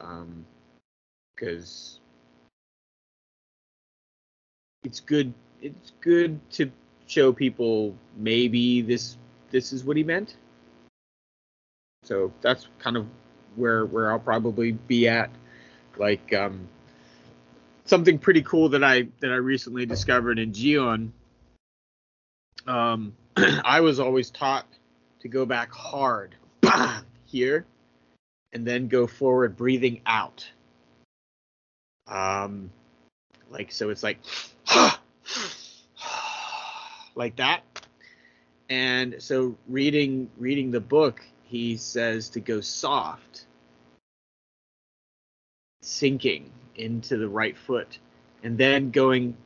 [0.00, 0.44] um,
[1.36, 2.00] because
[4.82, 5.32] it's good
[5.62, 6.68] it's good to
[7.06, 9.16] show people maybe this
[9.52, 10.34] this is what he meant.
[12.02, 13.06] So that's kind of
[13.54, 15.30] where where I'll probably be at.
[15.96, 16.68] Like um
[17.90, 21.10] something pretty cool that I that I recently discovered in Jion.
[22.66, 24.66] Um I was always taught
[25.20, 26.36] to go back hard
[27.26, 27.66] here
[28.52, 30.48] and then go forward breathing out.
[32.06, 32.70] Um
[33.50, 34.20] like so it's like
[37.14, 37.62] like that.
[38.70, 43.46] And so reading reading the book he says to go soft
[45.82, 47.98] sinking into the right foot
[48.42, 49.36] and then going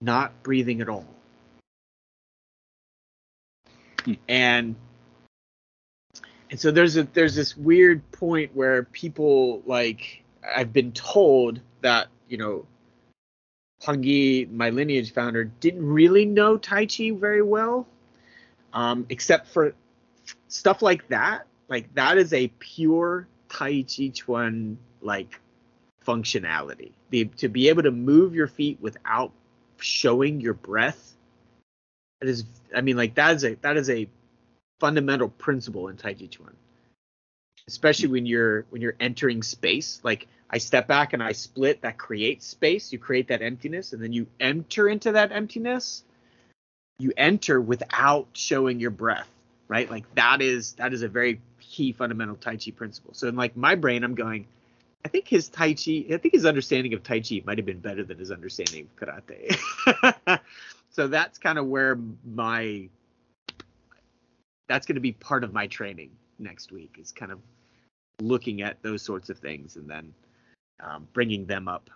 [0.00, 1.06] not breathing at all
[4.04, 4.14] Hmm.
[4.28, 4.76] and
[6.50, 12.08] and so there's a there's this weird point where people like I've been told that
[12.28, 12.66] you know
[13.82, 17.86] Pungi, my lineage founder, didn't really know Tai Chi very well,
[18.74, 19.74] um, except for
[20.48, 21.46] stuff like that.
[21.68, 25.40] Like that is a pure Tai Chi Chuan like
[26.06, 26.92] functionality.
[27.10, 29.32] The, to be able to move your feet without
[29.78, 31.14] showing your breath.
[32.20, 32.44] That is,
[32.74, 34.08] I mean, like that is a that is a
[34.78, 36.54] fundamental principle in Tai Chi Chuan.
[37.66, 40.00] Especially when you're when you're entering space.
[40.02, 42.92] Like I step back and I split, that creates space.
[42.92, 46.04] You create that emptiness, and then you enter into that emptiness.
[46.98, 49.28] You enter without showing your breath,
[49.68, 49.90] right?
[49.90, 53.14] Like that is that is a very key fundamental Tai Chi principle.
[53.14, 54.46] So in like my brain, I'm going,
[55.04, 57.80] I think his Tai Chi, I think his understanding of Tai Chi might have been
[57.80, 60.40] better than his understanding of karate.
[60.90, 62.88] so that's kind of where my
[64.68, 67.40] that's going to be part of my training next week is kind of
[68.20, 70.14] looking at those sorts of things and then
[70.80, 71.90] um, bringing them up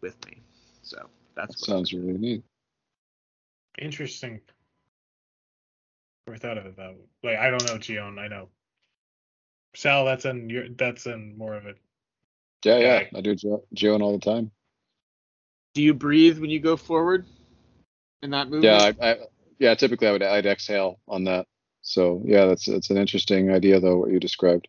[0.00, 0.40] with me.
[0.82, 0.96] So
[1.34, 2.42] That that's what sounds really neat.
[3.78, 4.40] Interesting.
[6.26, 7.32] Never thought of it that way.
[7.32, 8.48] Like I don't know Jion, I know.
[9.74, 11.78] Sal, that's in your that's in more of it.
[12.64, 13.04] Yeah, yeah.
[13.14, 13.34] I do
[13.74, 14.50] Jion all the time.
[15.74, 17.26] Do you breathe when you go forward
[18.22, 18.96] in that movement?
[18.98, 19.16] Yeah, I, I
[19.58, 19.74] yeah.
[19.74, 21.46] Typically, I would I'd exhale on that.
[21.82, 24.68] So yeah, that's that's an interesting idea though what you described.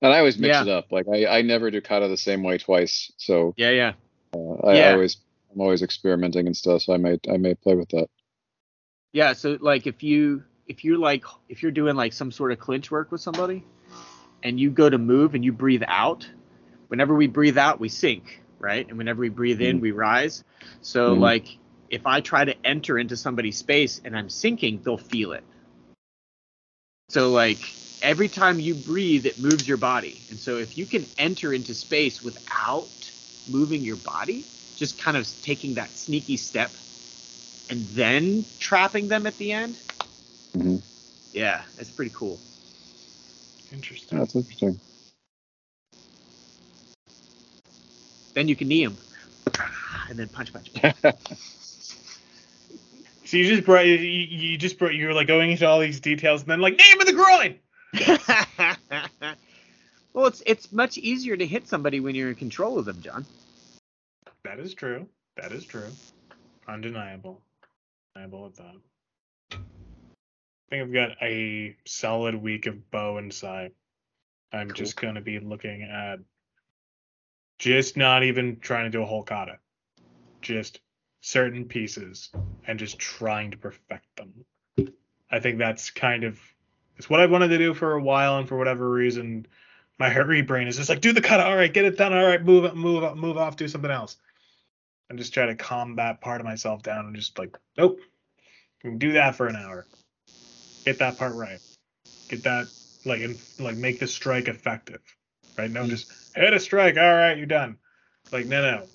[0.00, 0.62] And I always mix Yeah.
[0.62, 0.92] it up.
[0.92, 3.12] Like I, I never do kata the same way twice.
[3.16, 3.92] So yeah, yeah.
[4.34, 4.92] uh, I, I Yeah.
[4.92, 5.16] always
[5.52, 6.82] I'm always experimenting and stuff.
[6.82, 8.08] So I may I may play with that.
[9.12, 12.58] Yeah, so like if you if you're like if you're doing like some sort of
[12.60, 13.64] clinch work with somebody
[14.42, 16.28] and you go to move and you breathe out,
[16.88, 18.88] whenever we breathe out we sink, right?
[18.88, 19.82] And whenever we breathe in Mhm.
[19.82, 20.44] we rise.
[20.80, 21.20] So Mhm.
[21.20, 21.58] like
[21.90, 25.44] if I try to enter into somebody's space and I'm sinking, they'll feel it.
[27.08, 30.22] So like every time you breathe it moves your body.
[30.30, 33.12] And so if you can enter into space without
[33.46, 34.44] moving your body,
[34.76, 36.70] just kind of taking that sneaky step
[37.70, 39.78] and then trapping them at the end.
[40.56, 40.82] Mhm.
[41.32, 42.38] Yeah, that's pretty cool.
[43.72, 44.18] Interesting.
[44.18, 44.80] That's interesting.
[48.34, 48.96] Then you can knee him,
[50.08, 50.70] and then punch, punch.
[53.28, 56.00] So you just brought you, you just brought you were like going into all these
[56.00, 57.58] details and then like name in the groin.
[60.14, 63.26] well, it's it's much easier to hit somebody when you're in control of them, John.
[64.44, 65.06] That is true.
[65.36, 65.88] That is true.
[66.66, 67.42] Undeniable.
[68.16, 68.76] Undeniable with that.
[70.68, 73.70] I think I've got a solid week of Bo and sai.
[74.52, 74.74] I'm Cool.
[74.74, 76.20] just gonna be looking at
[77.58, 79.58] just not even trying to do a whole kata.
[80.42, 80.80] Just
[81.22, 82.30] certain pieces
[82.66, 84.44] and just trying to perfect them.
[85.30, 86.38] I think that's kind of
[86.98, 89.46] it's what I wanted to do for a while and for whatever reason
[89.98, 92.26] my hurry brain is just like do the kata, all right, get it done, all
[92.26, 94.18] right, move it, move up, move off, do something else.
[95.08, 98.00] And just try to calm that part of myself down and just like, nope.
[98.82, 99.86] can Do that for an hour.
[100.88, 101.60] Get that part right.
[102.30, 102.66] Get that
[103.04, 105.02] like in, like make the strike effective.
[105.58, 105.70] Right?
[105.70, 106.96] No, just hit a strike.
[106.96, 107.76] All right, you're done.
[108.32, 108.86] Like no, no,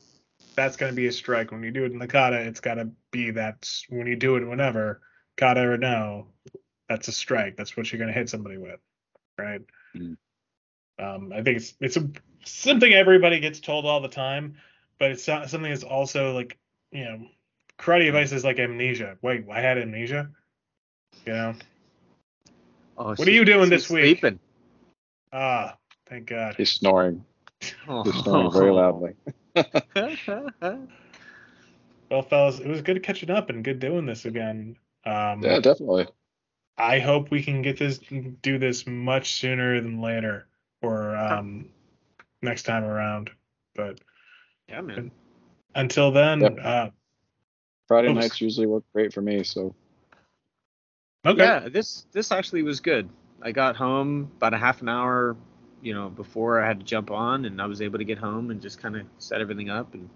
[0.56, 1.52] that's gonna be a strike.
[1.52, 3.70] When you do it in the kata, it's gotta be that.
[3.90, 5.02] When you do it whenever
[5.38, 6.30] kata or no,
[6.90, 7.58] that's a strike.
[7.58, 8.80] That's what you're gonna hit somebody with,
[9.38, 9.62] right?
[9.96, 10.18] Mhm.
[10.98, 12.10] Um, I think it's it's a,
[12.44, 14.56] something everybody gets told all the time,
[14.98, 16.58] but it's not something that's also like
[16.92, 17.28] you know,
[17.78, 19.20] karate advice is like amnesia.
[19.22, 20.32] Wait, I had amnesia.
[21.26, 21.54] You know?
[22.98, 24.20] Oh, What are you doing this week?
[24.20, 24.40] Sleeping.
[25.32, 25.78] Ah,
[26.08, 26.56] thank God.
[26.58, 27.26] He's snoring.
[27.88, 28.04] Oh.
[28.04, 29.14] He's snoring very loudly.
[32.12, 34.76] Well, fellas, it was good catching up and good doing this again.
[35.04, 36.06] Um, Yeah, definitely.
[36.78, 38.00] I hope we can get this
[38.42, 40.48] do this much sooner than later
[40.84, 41.70] or um,
[42.44, 43.32] next time around.
[43.74, 44.00] But
[44.68, 45.12] yeah, man.
[45.74, 46.60] until then, Yep.
[46.62, 46.90] uh,
[47.88, 48.20] Friday Oops.
[48.20, 49.44] nights usually work great for me.
[49.44, 49.74] So
[51.26, 51.44] okay.
[51.44, 53.10] Yeah, this this actually was good.
[53.42, 55.36] I got home about a half an hour,
[55.82, 58.52] you know, before I had to jump on, and I was able to get home
[58.52, 60.10] and just kind of set everything up, and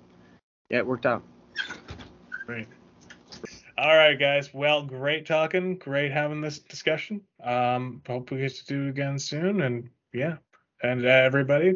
[0.69, 1.23] yeah, it worked out.
[2.45, 2.67] Great.
[3.77, 4.53] All right, guys.
[4.53, 5.77] Well, great talking.
[5.77, 7.21] Great having this discussion.
[7.43, 9.61] Um, hope we get to do it again soon.
[9.61, 10.37] And yeah,
[10.81, 11.75] and uh, everybody,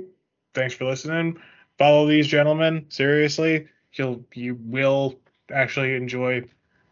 [0.55, 1.37] thanks for listening.
[1.77, 2.87] Follow these gentlemen.
[2.89, 5.19] Seriously, you'll you will
[5.51, 6.43] actually enjoy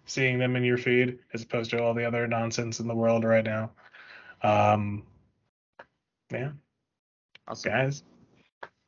[0.09, 3.23] seeing them in your feed as opposed to all the other nonsense in the world
[3.23, 3.71] right now.
[4.41, 5.03] Um,
[6.31, 6.51] yeah,
[7.47, 7.71] Awesome.
[7.71, 8.03] guys.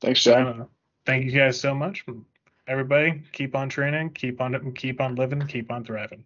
[0.02, 0.48] thanks, John.
[0.62, 0.66] uh,
[1.06, 2.06] thank you guys so much.
[2.68, 6.26] Everybody, keep on training, keep on keep on living, keep on thriving.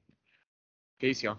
[0.99, 1.37] Peace, y'all.